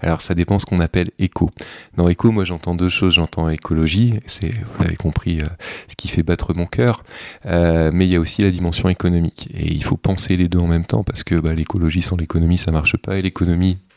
Alors 0.00 0.20
ça 0.20 0.34
dépend 0.34 0.58
ce 0.58 0.66
qu'on 0.66 0.80
appelle 0.80 1.08
éco. 1.18 1.48
Dans 1.96 2.08
éco, 2.08 2.32
moi 2.32 2.44
j'entends 2.44 2.74
deux 2.74 2.90
choses. 2.90 3.14
J'entends 3.14 3.48
écologie, 3.48 4.14
c'est 4.26 4.50
vous 4.50 4.84
avez 4.84 4.96
compris 4.96 5.40
ce 5.88 5.96
qui 5.96 6.08
fait 6.08 6.22
battre 6.22 6.52
mon 6.52 6.66
cœur, 6.66 7.04
mais 7.44 8.06
il 8.06 8.12
y 8.12 8.16
a 8.16 8.20
aussi 8.20 8.42
la 8.42 8.50
dimension 8.50 8.90
économique. 8.90 9.48
Et 9.54 9.72
il 9.72 9.82
faut 9.82 9.96
penser 9.96 10.36
les 10.36 10.48
deux 10.48 10.58
en 10.58 10.66
même 10.66 10.84
temps 10.84 11.04
parce 11.04 11.24
que 11.24 11.36
bah, 11.36 11.54
l'écologie 11.54 12.02
sans 12.02 12.16
l'économie 12.16 12.58
ça 12.58 12.70
marche 12.70 12.96
pas 12.98 13.16
et 13.16 13.22
l'économie 13.22 13.45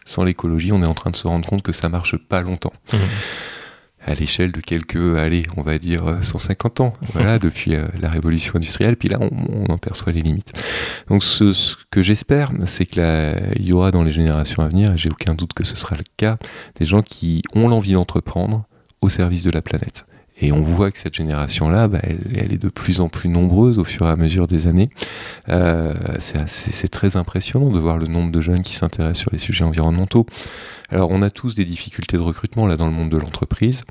sans 0.06 0.24
l'écologie, 0.24 0.72
on 0.72 0.82
est 0.82 0.88
en 0.88 0.94
train 0.94 1.12
de 1.12 1.16
se 1.16 1.28
rendre 1.28 1.48
compte 1.48 1.62
que 1.62 1.72
ça 1.72 1.90
marche 1.90 2.18
pas 2.18 2.42
longtemps. 2.42 2.74
Mmh. 2.92 2.98
À 4.06 4.14
l'échelle 4.16 4.52
de 4.52 4.62
quelques, 4.62 5.18
allez, 5.18 5.44
on 5.58 5.62
va 5.62 5.78
dire 5.78 6.18
150 6.22 6.80
ans, 6.80 6.94
voilà, 7.14 7.38
depuis 7.38 7.76
euh, 7.76 7.86
la 8.02 8.10
révolution 8.10 8.56
industrielle, 8.56 8.96
puis 8.96 9.10
là, 9.10 9.18
on, 9.20 9.72
en 9.72 9.78
perçoit 9.78 10.14
les 10.14 10.22
limites. 10.22 10.54
Donc, 11.10 11.24
ce, 11.24 11.76
que 11.92 12.02
j'espère, 12.02 12.52
c'est 12.66 12.86
qu'il 12.86 13.04
y 13.60 13.74
aura 13.74 13.92
dans 13.92 14.04
les 14.04 14.12
générations 14.12 14.64
à 14.64 14.68
venir, 14.68 14.94
et 14.94 14.98
j'ai 14.98 15.10
aucun 15.10 15.36
doute 15.36 15.54
que 15.54 15.64
ce 15.64 15.76
sera 15.76 15.96
le 15.96 16.06
cas, 16.18 16.38
des 16.80 16.86
gens 16.86 17.02
qui 17.02 17.42
ont 17.54 17.68
l'envie 17.68 17.94
d'entreprendre 17.94 18.64
au 19.02 19.10
service 19.10 19.44
de 19.44 19.52
la 19.52 19.62
planète. 19.62 20.06
Et 20.42 20.52
on 20.52 20.62
voit 20.62 20.92
que 20.92 20.98
cette 20.98 21.16
génération-là, 21.16 21.88
bah, 21.88 22.00
elle, 22.04 22.54
est 22.54 22.58
de 22.58 22.70
plus 22.70 23.02
en 23.02 23.10
plus 23.10 23.30
nombreuse 23.30 23.78
au 23.78 23.84
fur 23.84 24.08
et 24.08 24.10
à 24.10 24.16
mesure 24.16 24.48
des 24.48 24.68
années. 24.68 24.90
Euh, 25.50 25.94
c'est 26.18 26.88
très 26.88 27.18
impressionnant 27.18 27.70
de 27.70 27.80
voir 27.80 27.98
le 27.98 28.08
nombre 28.08 28.32
de 28.32 28.42
jeunes 28.42 28.64
qui 28.64 28.76
s'intéressent 28.76 29.22
sur 29.22 29.32
les 29.32 29.38
sujets 29.38 29.66
environnementaux. 29.66 30.26
Alors 30.92 31.12
on 31.12 31.22
a 31.22 31.30
tous 31.30 31.56
des 31.56 31.66
difficultés 31.66 32.18
de 32.18 32.22
recrutement 32.22 32.66
là 32.66 32.78
dans 32.78 32.88
le 32.88 32.94
monde 32.94 33.10
de 33.10 33.18
l'entreprise 33.18 33.84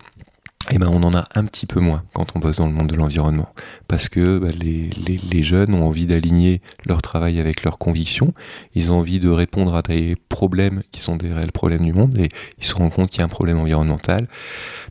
eh 0.71 0.79
ben, 0.79 0.89
on 0.93 1.03
en 1.03 1.15
a 1.15 1.25
un 1.35 1.45
petit 1.45 1.67
peu 1.67 1.81
moins 1.81 2.05
quand 2.13 2.37
on 2.37 2.41
bosse 2.41 2.59
dans 2.59 2.67
le 2.67 2.73
monde 2.73 2.89
de 2.89 2.97
l'environnement. 2.97 3.49
Parce 3.87 4.09
que 4.09 4.39
bah, 4.39 4.49
les, 4.59 4.91
les, 4.91 5.17
les, 5.17 5.43
jeunes 5.43 5.73
ont 5.75 5.87
envie 5.87 6.05
d'aligner 6.05 6.61
leur 6.85 7.01
travail 7.01 7.41
avec 7.41 7.63
leurs 7.63 7.79
convictions, 7.79 8.35
ils 8.75 8.93
ont 8.93 8.99
envie 8.99 9.19
de 9.19 9.31
répondre 9.31 9.75
à 9.75 9.83
des 9.83 10.17
problèmes 10.29 10.83
qui 10.91 11.01
sont 11.01 11.17
des 11.17 11.33
réels 11.33 11.53
problèmes 11.53 11.85
du 11.85 11.93
monde, 11.93 12.19
et 12.19 12.29
ils 12.59 12.65
se 12.65 12.75
rendent 12.75 12.93
compte 12.93 13.11
qu'il 13.11 13.21
y 13.21 13.23
a 13.23 13.25
un 13.25 13.29
problème 13.29 13.59
environnemental. 13.59 14.29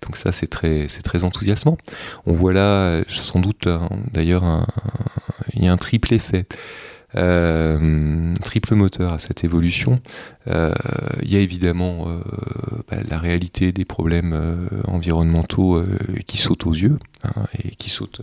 Donc 0.02 0.18
ça, 0.18 0.32
c'est 0.32 0.48
très, 0.48 0.88
c'est 0.88 1.04
très 1.04 1.24
enthousiasmant. 1.24 1.78
On 2.26 2.34
voit 2.34 2.54
là, 2.54 3.04
sans 3.08 3.39
doute, 3.39 3.68
d'ailleurs, 4.12 4.65
il 5.54 5.63
y 5.63 5.68
a 5.68 5.72
un 5.72 5.78
triple 5.78 6.13
effet. 6.13 6.48
Euh, 7.15 8.34
triple 8.41 8.76
moteur 8.76 9.13
à 9.13 9.20
cette 9.20 9.46
évolution. 9.46 10.02
Euh, 10.48 10.74
il 11.24 11.34
y 11.34 11.38
a 11.38 11.39
évidemment 11.39 12.06
euh, 12.08 12.20
bah, 12.89 12.98
la 13.08 13.17
réalité 13.17 13.72
des 13.72 13.86
problèmes 13.86 14.67
environnementaux 14.86 15.82
qui 16.26 16.38
sautent 16.38 16.65
aux 16.65 16.74
yeux 16.74 17.00
hein, 17.24 17.46
et 17.58 17.76
qui 17.76 17.89
sautent 17.89 18.22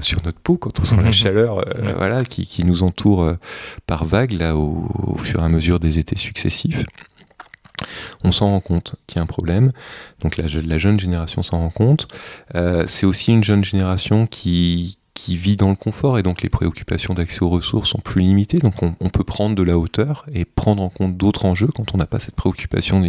sur 0.00 0.22
notre 0.24 0.40
peau 0.40 0.58
quand 0.58 0.78
on 0.78 0.84
sent 0.84 1.02
la 1.02 1.12
chaleur 1.12 1.64
voilà, 1.96 2.22
qui, 2.22 2.46
qui, 2.46 2.64
nous 2.64 2.82
entoure 2.82 3.34
par 3.86 4.04
vagues 4.04 4.32
là, 4.32 4.56
au, 4.56 4.86
au, 5.02 5.16
fur 5.16 5.40
et 5.40 5.44
à 5.44 5.48
mesure 5.48 5.80
des 5.80 5.98
étés 5.98 6.18
successifs. 6.18 6.84
On 8.24 8.30
s'en 8.30 8.48
rend 8.48 8.60
compte 8.60 8.96
qu'il 9.06 9.16
y 9.16 9.20
a 9.20 9.22
un 9.22 9.26
problème, 9.26 9.72
donc 10.20 10.36
la, 10.36 10.44
la 10.46 10.78
jeune 10.78 11.00
génération 11.00 11.42
s'en 11.42 11.58
rend 11.58 11.70
compte. 11.70 12.08
c'est 12.86 13.06
aussi 13.06 13.32
une 13.32 13.44
jeune 13.44 13.64
génération 13.64 14.26
qui, 14.26 14.98
qui 15.14 15.36
vit 15.36 15.56
dans 15.56 15.68
le 15.68 15.76
confort 15.76 16.18
et 16.18 16.22
donc 16.22 16.42
les 16.42 16.48
préoccupations 16.48 17.14
d'accès 17.14 17.42
aux 17.42 17.48
ressources 17.48 17.90
sont 17.90 17.98
plus 17.98 18.22
limitées. 18.22 18.58
Donc 18.58 18.74
on, 18.82 19.08
peut 19.10 19.24
prendre 19.24 19.54
de 19.54 19.62
la 19.62 19.76
hauteur 19.76 20.24
et 20.32 20.44
prendre 20.44 20.82
en 20.82 20.88
compte 20.88 21.16
d'autres 21.16 21.44
enjeux 21.44 21.68
quand 21.74 21.94
on 21.94 21.98
n'a 21.98 22.06
pas 22.06 22.18
cette 22.18 22.36
préoccupation 22.36 23.02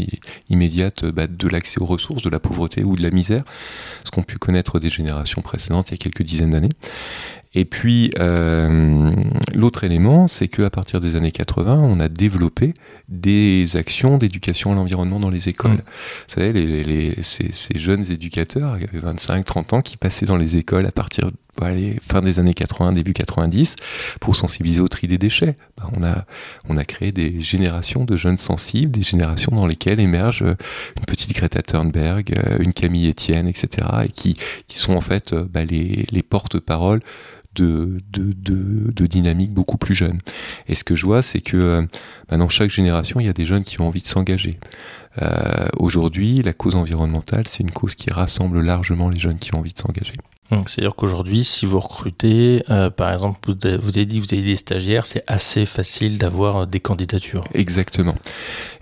immédiate 0.49 1.05
bah, 1.05 1.27
de 1.27 1.47
l'accès 1.47 1.79
aux 1.79 1.85
ressources, 1.85 2.23
de 2.23 2.29
la 2.29 2.39
pauvreté 2.39 2.83
ou 2.83 2.95
de 2.95 3.03
la 3.03 3.11
misère, 3.11 3.43
ce 4.03 4.11
qu'ont 4.11 4.23
pu 4.23 4.37
connaître 4.37 4.79
des 4.79 4.89
générations 4.89 5.41
précédentes 5.41 5.89
il 5.89 5.93
y 5.93 5.95
a 5.95 5.97
quelques 5.97 6.23
dizaines 6.23 6.51
d'années. 6.51 6.69
Et 7.53 7.65
puis, 7.65 8.13
euh, 8.17 9.13
l'autre 9.53 9.83
élément, 9.83 10.27
c'est 10.27 10.47
qu'à 10.47 10.69
partir 10.69 11.01
des 11.01 11.17
années 11.17 11.31
80, 11.31 11.79
on 11.79 11.99
a 11.99 12.07
développé 12.07 12.73
des 13.09 13.75
actions 13.75 14.17
d'éducation 14.17 14.71
à 14.71 14.75
l'environnement 14.75 15.19
dans 15.19 15.29
les 15.29 15.49
écoles. 15.49 15.71
Mmh. 15.71 15.75
Vous 16.27 16.33
savez, 16.33 16.53
les, 16.53 17.21
ces, 17.21 17.77
jeunes 17.77 18.09
éducateurs, 18.09 18.77
25-30 18.77 19.75
ans, 19.75 19.81
qui 19.81 19.97
passaient 19.97 20.25
dans 20.25 20.37
les 20.37 20.55
écoles 20.55 20.85
à 20.85 20.93
partir 20.93 21.29
de 21.59 21.95
fin 22.01 22.21
des 22.21 22.39
années 22.39 22.53
80, 22.53 22.93
début 22.93 23.13
90, 23.13 23.75
pour 24.19 24.35
sensibiliser 24.35 24.81
au 24.81 24.87
tri 24.87 25.07
des 25.07 25.17
déchets. 25.17 25.55
Bah, 25.77 25.89
on, 25.95 26.03
a, 26.03 26.25
on 26.69 26.77
a 26.77 26.85
créé 26.85 27.11
des 27.11 27.41
générations 27.41 28.05
de 28.05 28.15
jeunes 28.17 28.37
sensibles, 28.37 28.91
des 28.91 29.03
générations 29.03 29.55
dans 29.55 29.67
lesquelles 29.67 29.99
émergent 29.99 30.43
euh, 30.43 30.55
une 30.97 31.05
petite 31.05 31.33
Greta 31.33 31.61
Thunberg, 31.61 32.33
euh, 32.37 32.57
une 32.59 32.73
Camille 32.73 33.09
Etienne, 33.09 33.47
etc., 33.47 33.87
et 34.05 34.09
qui, 34.09 34.37
qui 34.67 34.77
sont 34.77 34.95
en 34.95 35.01
fait 35.01 35.33
bah, 35.33 35.63
les, 35.63 36.05
les 36.11 36.23
porte-paroles 36.23 37.01
de, 37.55 37.99
de, 38.11 38.33
de, 38.33 39.47
beaucoup 39.47 39.77
plus 39.77 39.95
jeune. 39.95 40.19
Et 40.67 40.75
ce 40.75 40.83
que 40.83 40.95
je 40.95 41.05
vois, 41.05 41.21
c'est 41.21 41.41
que 41.41 41.57
euh, 41.57 41.81
bah, 42.29 42.37
dans 42.37 42.49
chaque 42.49 42.69
génération, 42.69 43.19
il 43.19 43.25
y 43.25 43.29
a 43.29 43.33
des 43.33 43.45
jeunes 43.45 43.63
qui 43.63 43.81
ont 43.81 43.87
envie 43.87 44.01
de 44.01 44.07
s'engager. 44.07 44.59
Euh, 45.21 45.67
aujourd'hui, 45.77 46.41
la 46.41 46.53
cause 46.53 46.75
environnementale, 46.75 47.47
c'est 47.47 47.61
une 47.61 47.71
cause 47.71 47.95
qui 47.95 48.09
rassemble 48.09 48.61
largement 48.61 49.09
les 49.09 49.19
jeunes 49.19 49.39
qui 49.39 49.53
ont 49.53 49.59
envie 49.59 49.73
de 49.73 49.79
s'engager. 49.79 50.15
C'est-à-dire 50.67 50.95
qu'aujourd'hui, 50.95 51.43
si 51.43 51.65
vous 51.65 51.79
recrutez, 51.79 52.63
euh, 52.69 52.89
par 52.89 53.11
exemple, 53.11 53.39
vous, 53.47 53.67
avez 53.67 54.05
dit 54.05 54.19
que 54.19 54.25
vous 54.25 54.33
avez 54.33 54.43
des 54.43 54.55
stagiaires, 54.55 55.05
c'est 55.05 55.23
assez 55.27 55.65
facile 55.65 56.17
d'avoir 56.17 56.67
des 56.67 56.79
candidatures. 56.79 57.43
Exactement, 57.53 58.15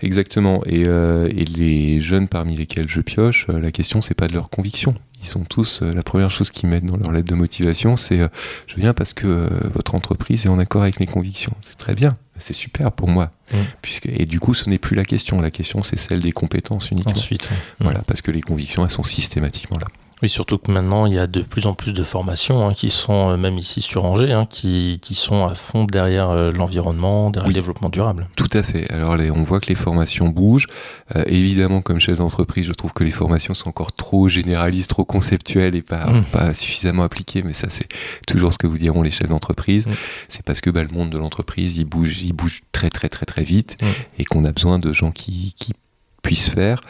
exactement. 0.00 0.62
Et, 0.66 0.80
et, 0.82 1.44
les 1.44 2.00
jeunes 2.00 2.28
parmi 2.28 2.56
lesquels 2.56 2.88
je 2.88 3.00
pioche, 3.00 3.46
la 3.48 3.70
question 3.70 4.00
c'est 4.00 4.14
pas 4.14 4.28
de 4.28 4.34
leur 4.34 4.50
conviction, 4.50 4.94
ils 5.22 5.28
sont 5.28 5.44
tous, 5.44 5.82
euh, 5.82 5.92
la 5.92 6.02
première 6.02 6.30
chose 6.30 6.50
qu'ils 6.50 6.68
mettent 6.68 6.86
dans 6.86 6.96
leur 6.96 7.12
lettre 7.12 7.28
de 7.28 7.34
motivation, 7.34 7.96
c'est 7.96 8.20
euh, 8.20 8.28
je 8.66 8.76
viens 8.76 8.94
parce 8.94 9.12
que 9.12 9.26
euh, 9.26 9.48
votre 9.74 9.94
entreprise 9.94 10.46
est 10.46 10.48
en 10.48 10.58
accord 10.58 10.82
avec 10.82 10.98
mes 10.98 11.06
convictions. 11.06 11.52
C'est 11.60 11.76
très 11.76 11.94
bien, 11.94 12.16
c'est 12.38 12.54
super 12.54 12.90
pour 12.92 13.08
moi. 13.08 13.30
Mmh. 13.52 13.56
Puisque, 13.82 14.06
et 14.06 14.24
du 14.24 14.40
coup, 14.40 14.54
ce 14.54 14.70
n'est 14.70 14.78
plus 14.78 14.96
la 14.96 15.04
question. 15.04 15.40
La 15.40 15.50
question, 15.50 15.82
c'est 15.82 15.98
celle 15.98 16.20
des 16.20 16.32
compétences 16.32 16.90
uniquement. 16.90 17.12
Ensuite. 17.12 17.48
Voilà, 17.80 18.00
parce 18.06 18.22
que 18.22 18.30
les 18.30 18.40
convictions, 18.40 18.84
elles 18.84 18.90
sont 18.90 19.02
systématiquement 19.02 19.78
là. 19.78 19.88
Oui, 20.22 20.28
surtout 20.28 20.58
que 20.58 20.70
maintenant, 20.70 21.06
il 21.06 21.14
y 21.14 21.18
a 21.18 21.26
de 21.26 21.40
plus 21.40 21.66
en 21.66 21.74
plus 21.74 21.92
de 21.92 22.02
formations 22.02 22.68
hein, 22.68 22.74
qui 22.74 22.90
sont, 22.90 23.30
euh, 23.30 23.36
même 23.36 23.56
ici 23.56 23.80
sur 23.80 24.04
Angers, 24.04 24.32
hein, 24.32 24.46
qui, 24.48 24.98
qui, 25.00 25.14
sont 25.14 25.46
à 25.46 25.54
fond 25.54 25.84
derrière 25.84 26.30
euh, 26.30 26.52
l'environnement, 26.52 27.30
derrière 27.30 27.48
le 27.48 27.54
développement 27.54 27.88
durable. 27.88 28.28
Tout 28.36 28.50
à 28.52 28.62
fait. 28.62 28.90
Alors, 28.92 29.16
les, 29.16 29.30
on 29.30 29.42
voit 29.44 29.60
que 29.60 29.68
les 29.68 29.74
formations 29.74 30.28
bougent. 30.28 30.66
Euh, 31.16 31.22
évidemment, 31.26 31.80
comme 31.80 32.00
chef 32.00 32.18
d'entreprise, 32.18 32.66
je 32.66 32.72
trouve 32.72 32.92
que 32.92 33.04
les 33.04 33.10
formations 33.10 33.54
sont 33.54 33.70
encore 33.70 33.92
trop 33.92 34.28
généralistes, 34.28 34.90
trop 34.90 35.04
conceptuelles 35.04 35.74
et 35.74 35.82
pas, 35.82 36.06
mmh. 36.06 36.24
pas 36.24 36.52
suffisamment 36.54 37.02
appliquées. 37.02 37.42
Mais 37.42 37.54
ça, 37.54 37.68
c'est 37.70 37.88
toujours 38.26 38.52
ce 38.52 38.58
que 38.58 38.66
vous 38.66 38.78
diront 38.78 39.02
les 39.02 39.10
chefs 39.10 39.28
d'entreprise. 39.28 39.86
Mmh. 39.86 39.92
C'est 40.28 40.44
parce 40.44 40.60
que 40.60 40.68
bah, 40.68 40.82
le 40.82 40.94
monde 40.94 41.10
de 41.10 41.18
l'entreprise, 41.18 41.78
il 41.78 41.86
bouge, 41.86 42.22
il 42.22 42.34
bouge 42.34 42.60
très, 42.72 42.90
très, 42.90 43.08
très, 43.08 43.24
très 43.24 43.42
vite 43.42 43.78
mmh. 43.80 43.86
et 44.18 44.24
qu'on 44.26 44.44
a 44.44 44.52
besoin 44.52 44.78
de 44.78 44.92
gens 44.92 45.12
qui, 45.12 45.54
qui 45.56 45.72
puissent 46.20 46.50
faire. 46.50 46.80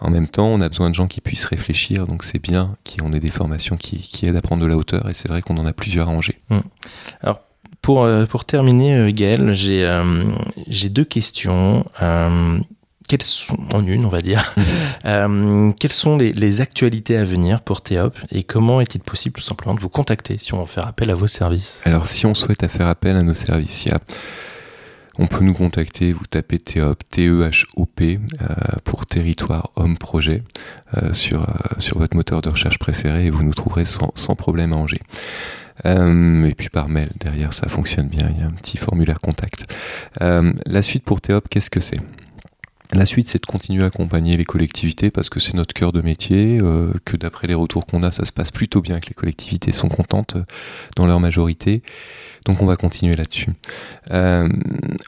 En 0.00 0.10
même 0.10 0.28
temps, 0.28 0.48
on 0.48 0.60
a 0.60 0.68
besoin 0.68 0.90
de 0.90 0.94
gens 0.94 1.06
qui 1.06 1.20
puissent 1.20 1.44
réfléchir, 1.44 2.06
donc 2.06 2.24
c'est 2.24 2.40
bien 2.40 2.76
qu'on 2.84 3.12
ait 3.12 3.20
des 3.20 3.30
formations 3.30 3.76
qui, 3.76 3.98
qui, 3.98 4.26
aident 4.26 4.36
à 4.36 4.40
prendre 4.40 4.62
de 4.62 4.66
la 4.66 4.76
hauteur, 4.76 5.08
et 5.08 5.14
c'est 5.14 5.28
vrai 5.28 5.42
qu'on 5.42 5.56
en 5.58 5.66
a 5.66 5.72
plusieurs 5.72 6.08
à 6.08 6.12
Angers. 6.12 6.40
Mmh. 6.50 6.60
Alors, 7.20 7.40
pour, 7.82 8.04
euh, 8.04 8.26
pour 8.26 8.44
terminer, 8.44 8.94
euh, 8.94 9.10
Gaël, 9.12 9.54
j'ai 9.54 9.84
euh, 9.84 10.24
deux 10.90 11.04
questions. 11.04 11.84
quelles 13.08 13.22
sont, 13.22 13.56
en 13.72 13.84
une, 13.86 14.04
on 14.04 14.08
va 14.08 14.20
dire, 14.20 14.54
mmh. 15.06 15.72
quelles 15.80 15.92
sont 15.92 16.16
les, 16.16 16.32
les, 16.32 16.60
actualités 16.60 17.16
à 17.16 17.24
venir 17.24 17.62
pour 17.62 17.82
Théop 17.82 18.16
et 18.30 18.44
comment 18.44 18.80
est-il 18.80 19.00
possible 19.00 19.34
tout 19.34 19.42
simplement 19.42 19.74
de 19.74 19.80
vous 19.80 19.88
contacter 19.88 20.38
si 20.38 20.54
on 20.54 20.60
veut 20.60 20.66
faire 20.66 20.86
appel 20.86 21.10
à 21.10 21.14
vos 21.14 21.26
services? 21.26 21.80
Alors, 21.84 22.06
si 22.06 22.26
on 22.26 22.34
souhaite 22.34 22.66
faire 22.68 22.88
appel 22.88 23.16
à 23.16 23.22
nos 23.22 23.32
services, 23.32 23.84
il 23.84 23.88
y 23.88 23.92
a 23.92 24.00
on 25.20 25.26
peut 25.26 25.44
nous 25.44 25.52
contacter, 25.52 26.10
vous 26.10 26.24
tapez 26.28 26.58
TEHOP, 26.58 27.02
T-E-H-O-P, 27.10 28.20
euh, 28.40 28.46
pour 28.84 29.04
territoire 29.04 29.70
homme 29.76 29.98
projet 29.98 30.42
euh, 30.96 31.12
sur, 31.12 31.42
euh, 31.42 31.52
sur 31.76 31.98
votre 31.98 32.16
moteur 32.16 32.40
de 32.40 32.48
recherche 32.48 32.78
préféré 32.78 33.26
et 33.26 33.30
vous 33.30 33.42
nous 33.42 33.52
trouverez 33.52 33.84
sans, 33.84 34.34
problème 34.34 34.72
à 34.72 34.76
Angers. 34.76 35.02
et 35.84 36.54
puis 36.56 36.70
par 36.70 36.88
mail, 36.88 37.10
derrière 37.20 37.52
ça 37.52 37.68
fonctionne 37.68 38.08
bien, 38.08 38.30
il 38.34 38.40
y 38.40 38.42
a 38.42 38.46
un 38.46 38.52
petit 38.52 38.78
formulaire 38.78 39.20
contact. 39.20 39.66
la 40.20 40.82
suite 40.82 41.04
pour 41.04 41.20
TEHOP, 41.20 41.48
qu'est-ce 41.50 41.70
que 41.70 41.80
c'est? 41.80 42.00
La 42.92 43.06
suite, 43.06 43.28
c'est 43.28 43.40
de 43.40 43.46
continuer 43.46 43.82
à 43.82 43.86
accompagner 43.86 44.36
les 44.36 44.44
collectivités 44.44 45.10
parce 45.10 45.30
que 45.30 45.40
c'est 45.40 45.54
notre 45.54 45.74
cœur 45.74 45.92
de 45.92 46.00
métier, 46.00 46.60
que 47.04 47.16
d'après 47.16 47.46
les 47.46 47.54
retours 47.54 47.86
qu'on 47.86 48.02
a, 48.02 48.10
ça 48.10 48.24
se 48.24 48.32
passe 48.32 48.50
plutôt 48.50 48.80
bien, 48.80 48.96
que 48.96 49.08
les 49.08 49.14
collectivités 49.14 49.72
sont 49.72 49.88
contentes 49.88 50.36
dans 50.96 51.06
leur 51.06 51.20
majorité. 51.20 51.82
Donc 52.46 52.62
on 52.62 52.66
va 52.66 52.76
continuer 52.76 53.16
là-dessus. 53.16 53.50
Euh, 54.10 54.48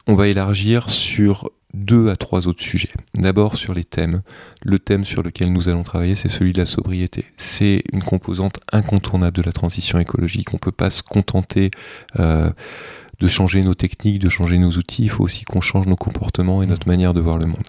on 0.07 0.13
va 0.13 0.27
élargir 0.27 0.89
sur 0.89 1.51
deux 1.73 2.09
à 2.09 2.15
trois 2.15 2.47
autres 2.47 2.63
sujets. 2.63 2.91
D'abord 3.15 3.55
sur 3.55 3.73
les 3.73 3.83
thèmes. 3.83 4.21
Le 4.61 4.77
thème 4.77 5.03
sur 5.03 5.23
lequel 5.23 5.51
nous 5.51 5.69
allons 5.69 5.83
travailler, 5.83 6.15
c'est 6.15 6.29
celui 6.29 6.53
de 6.53 6.59
la 6.59 6.67
sobriété. 6.67 7.25
C'est 7.37 7.83
une 7.91 8.03
composante 8.03 8.59
incontournable 8.71 9.37
de 9.37 9.43
la 9.43 9.51
transition 9.51 9.97
écologique. 9.97 10.53
On 10.53 10.57
ne 10.57 10.59
peut 10.59 10.71
pas 10.71 10.91
se 10.91 11.01
contenter 11.01 11.71
euh, 12.19 12.51
de 13.23 13.29
changer 13.29 13.61
nos 13.61 13.73
techniques, 13.73 14.19
de 14.19 14.27
changer 14.27 14.57
nos 14.57 14.71
outils. 14.71 15.03
Il 15.03 15.09
faut 15.09 15.23
aussi 15.23 15.45
qu'on 15.45 15.61
change 15.61 15.87
nos 15.87 15.95
comportements 15.95 16.61
et 16.61 16.65
notre 16.65 16.89
manière 16.89 17.13
de 17.13 17.21
voir 17.21 17.37
le 17.37 17.45
monde. 17.45 17.63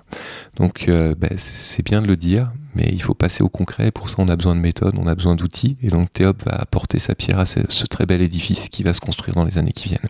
Donc 0.57 0.89
euh, 0.89 1.15
ben, 1.17 1.31
c'est 1.37 1.85
bien 1.85 2.03
de 2.03 2.09
le 2.09 2.17
dire, 2.17 2.51
mais 2.75 2.89
il 2.93 3.03
faut 3.03 3.15
passer 3.15 3.43
au 3.43 3.49
concret. 3.49 3.91
Pour 3.91 4.09
ça, 4.09 4.17
on 4.19 4.29
a 4.29 4.37
besoin 4.37 4.55
de 4.55 4.61
méthodes, 4.61 4.95
on 4.99 5.07
a 5.07 5.15
besoin 5.15 5.37
d'outils. 5.37 5.77
Et 5.83 5.89
donc, 5.89 6.13
Théop 6.13 6.43
va 6.45 6.53
apporter 6.53 6.99
sa 6.99 7.15
pierre 7.15 7.39
à 7.39 7.47
ce, 7.47 7.87
très 7.87 8.07
bel 8.07 8.23
édifice 8.23 8.69
qui 8.69 8.83
va 8.83 8.93
se 8.93 9.01
construire 9.01 9.35
dans 9.35 9.45
les 9.45 9.59
années 9.59 9.73
qui 9.73 9.89
viennent. 9.89 10.09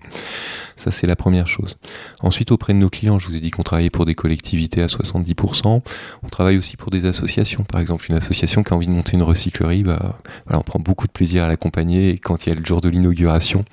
Ça, 0.77 0.90
c'est 0.90 1.07
la 1.07 1.16
première 1.16 1.46
chose. 1.46 1.77
Ensuite, 2.20 2.50
auprès 2.50 2.72
de 2.72 2.79
nos 2.79 2.88
clients, 2.88 3.18
je 3.18 3.29
vous 3.29 3.37
ai 3.37 3.40
dit 3.40 3.50
qu'on 3.50 3.62
travaillait 3.62 3.90
pour 3.90 4.07
des 4.07 4.14
collectivités 4.14 4.83
à 4.83 4.87
70%. 4.87 5.83
On 6.22 6.29
travaille 6.29 6.59
aussi 6.59 6.77
pour 6.77 6.90
des 6.90 7.07
associations. 7.07 7.64
Par 7.64 7.81
exemple, 7.81 8.07
une 8.09 8.16
association 8.16 8.62
qui 8.62 8.72
a 8.72 8.77
envie 8.77 8.87
de 8.87 8.92
monter 8.92 9.12
une 9.12 9.22
recyclerie, 9.22 9.83
bah, 9.83 10.18
voilà, 10.46 10.59
on 10.59 10.62
prend 10.62 10.81
beaucoup 10.81 11.07
de 11.07 11.12
plaisir 11.12 11.44
à 11.44 11.48
l'accompagner. 11.48 12.11
Et 12.11 12.18
quand 12.18 12.46
il 12.46 12.50
y 12.50 12.53
a 12.53 12.59
le 12.59 12.64
jour 12.64 12.81
de 12.81 12.88
l'inauguration, 12.88 13.64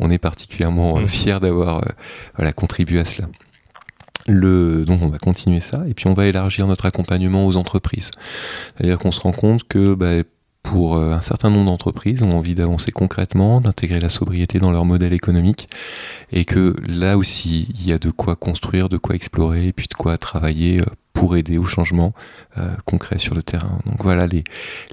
on 0.00 0.10
est 0.10 0.18
particulièrement 0.18 0.98
mmh. 0.98 1.08
fiers 1.08 1.40
d'avoir 1.40 1.78
euh, 1.78 1.88
voilà, 2.36 2.52
contribué 2.52 3.00
à 3.00 3.04
cela. 3.04 3.28
Donc 4.26 5.02
on 5.02 5.08
va 5.08 5.18
continuer 5.18 5.60
ça 5.60 5.82
et 5.88 5.94
puis 5.94 6.06
on 6.06 6.14
va 6.14 6.26
élargir 6.26 6.66
notre 6.66 6.86
accompagnement 6.86 7.46
aux 7.46 7.56
entreprises. 7.56 8.10
C'est-à-dire 8.76 8.98
qu'on 8.98 9.10
se 9.10 9.20
rend 9.20 9.32
compte 9.32 9.64
que 9.64 9.94
bah, 9.94 10.22
pour 10.62 10.96
euh, 10.96 11.12
un 11.12 11.22
certain 11.22 11.50
nombre 11.50 11.70
d'entreprises 11.70 12.22
ont 12.22 12.32
envie 12.32 12.54
d'avancer 12.54 12.92
concrètement, 12.92 13.60
d'intégrer 13.60 14.00
la 14.00 14.08
sobriété 14.08 14.58
dans 14.58 14.70
leur 14.70 14.84
modèle 14.84 15.12
économique 15.12 15.68
et 16.30 16.44
que 16.44 16.74
là 16.86 17.16
aussi 17.16 17.68
il 17.74 17.86
y 17.86 17.92
a 17.92 17.98
de 17.98 18.10
quoi 18.10 18.36
construire, 18.36 18.88
de 18.88 18.98
quoi 18.98 19.14
explorer 19.14 19.68
et 19.68 19.72
puis 19.72 19.86
de 19.88 19.94
quoi 19.94 20.18
travailler 20.18 20.80
euh, 20.80 20.84
pour 21.12 21.36
aider 21.36 21.58
au 21.58 21.66
changement 21.66 22.12
euh, 22.58 22.68
concret 22.84 23.18
sur 23.18 23.34
le 23.34 23.42
terrain. 23.42 23.78
Donc 23.86 24.02
voilà 24.02 24.26
les, 24.26 24.44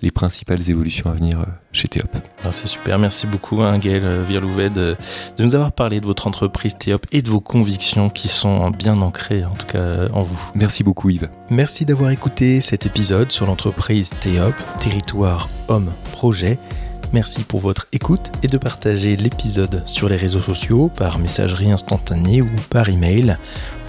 les 0.02 0.12
principales 0.12 0.70
évolutions 0.70 1.10
à 1.10 1.14
venir 1.14 1.40
euh, 1.40 1.46
chez 1.72 1.88
Théop. 1.88 2.10
C'est 2.52 2.68
super, 2.68 2.98
merci 3.00 3.28
beaucoup 3.28 3.62
hein, 3.62 3.78
Gaël 3.78 4.04
euh, 4.04 4.24
Virlouvet 4.24 4.70
de, 4.70 4.96
de, 5.38 5.44
nous 5.44 5.56
avoir 5.56 5.72
parlé 5.72 6.00
de 6.00 6.06
votre 6.06 6.28
entreprise 6.28 6.78
Théop 6.78 7.06
et 7.12 7.22
de 7.22 7.30
vos 7.30 7.42
convictions 7.42 8.10
qui 8.10 8.28
sont 8.28 8.72
bien 8.72 8.98
ancrées 8.98 9.46
en 9.46 9.54
tout 9.54 9.68
cas 9.68 10.08
en 10.14 10.24
vous. 10.24 10.40
Merci 10.56 10.84
beaucoup 10.84 11.10
Yves. 11.10 11.30
Merci 11.50 11.86
d'avoir 11.86 12.10
écouté 12.10 12.62
cet 12.62 12.86
épisode 12.86 13.32
sur 13.32 13.46
l'entreprise 13.46 14.12
Théop, 14.22 14.56
territoire 14.80 15.50
homme 15.68 15.94
projet. 16.12 16.60
Merci 17.14 17.44
pour 17.44 17.60
votre 17.60 17.88
écoute 17.92 18.32
et 18.44 18.48
de 18.48 18.58
partager 18.58 19.16
l'épisode 19.16 19.84
sur 19.86 20.10
les 20.10 20.18
réseaux 20.18 20.40
sociaux, 20.40 20.92
par 20.96 21.20
messagerie 21.20 21.72
instantanée 21.72 22.42
ou 22.42 22.50
par 22.70 22.90
email. 22.90 23.38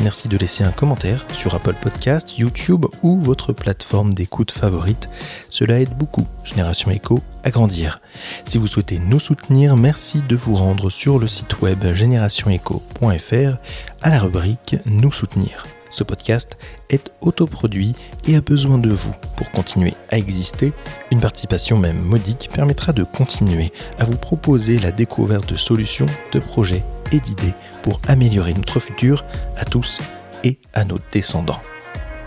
Merci 0.00 0.29
de 0.29 0.37
laisser 0.37 0.64
un 0.64 0.70
commentaire 0.70 1.26
sur 1.33 1.55
Apple 1.55 1.76
Podcast, 1.81 2.38
YouTube 2.38 2.87
ou 3.02 3.20
votre 3.20 3.52
plateforme 3.52 4.14
d'écoute 4.14 4.50
favorite. 4.50 5.09
Cela 5.50 5.81
aide 5.81 5.96
beaucoup 5.96 6.26
Génération 6.44 6.90
Echo 6.90 7.20
à 7.42 7.50
grandir. 7.50 8.00
Si 8.44 8.59
vous 8.59 8.66
souhaitez 8.66 8.98
nous 8.98 9.20
soutenir, 9.20 9.76
merci 9.76 10.22
de 10.29 10.37
vous 10.37 10.55
rendre 10.55 10.90
sur 10.90 11.18
le 11.18 11.29
site 11.29 11.61
web 11.61 11.85
générationecho.fr 11.92 13.59
à 14.02 14.11
la 14.11 14.18
rubrique 14.18 14.76
Nous 14.87 15.12
soutenir. 15.12 15.64
Ce 15.97 16.05
podcast 16.05 16.59
est 16.91 17.11
autoproduit 17.23 17.95
et 18.29 18.37
a 18.37 18.43
besoin 18.43 18.77
de 18.77 18.91
vous 18.91 19.15
pour 19.35 19.51
continuer 19.51 19.95
à 20.11 20.19
exister. 20.19 20.75
Une 21.11 21.21
participation 21.21 21.79
même 21.79 22.03
modique 22.03 22.51
permettra 22.53 22.93
de 22.93 23.03
continuer 23.03 23.73
à 23.99 24.05
vous 24.05 24.19
proposer 24.19 24.79
la 24.79 24.93
découverte 24.93 25.49
de 25.49 25.57
solutions, 25.57 26.05
de 26.33 26.39
projets 26.39 26.85
et 27.13 27.21
d'idées 27.21 27.55
pour 27.83 27.99
améliorer 28.09 28.53
notre 28.53 28.79
futur 28.79 29.25
à 29.57 29.65
tous 29.65 30.03
et 30.45 30.59
à 30.75 30.85
nos 30.85 30.99
descendants. 31.13 31.63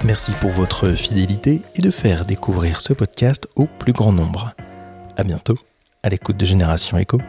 Merci 0.03 0.31
pour 0.41 0.49
votre 0.49 0.93
fidélité 0.93 1.61
et 1.75 1.81
de 1.83 1.91
faire 1.91 2.25
découvrir 2.25 2.81
ce 2.81 2.93
podcast 2.93 3.47
au 3.55 3.67
plus 3.67 3.93
grand 3.93 4.13
nombre. 4.13 4.55
À 5.15 5.23
bientôt 5.23 5.59
à 6.01 6.09
l'écoute 6.09 6.37
de 6.37 6.45
Génération 6.45 6.97
Echo. 6.97 7.19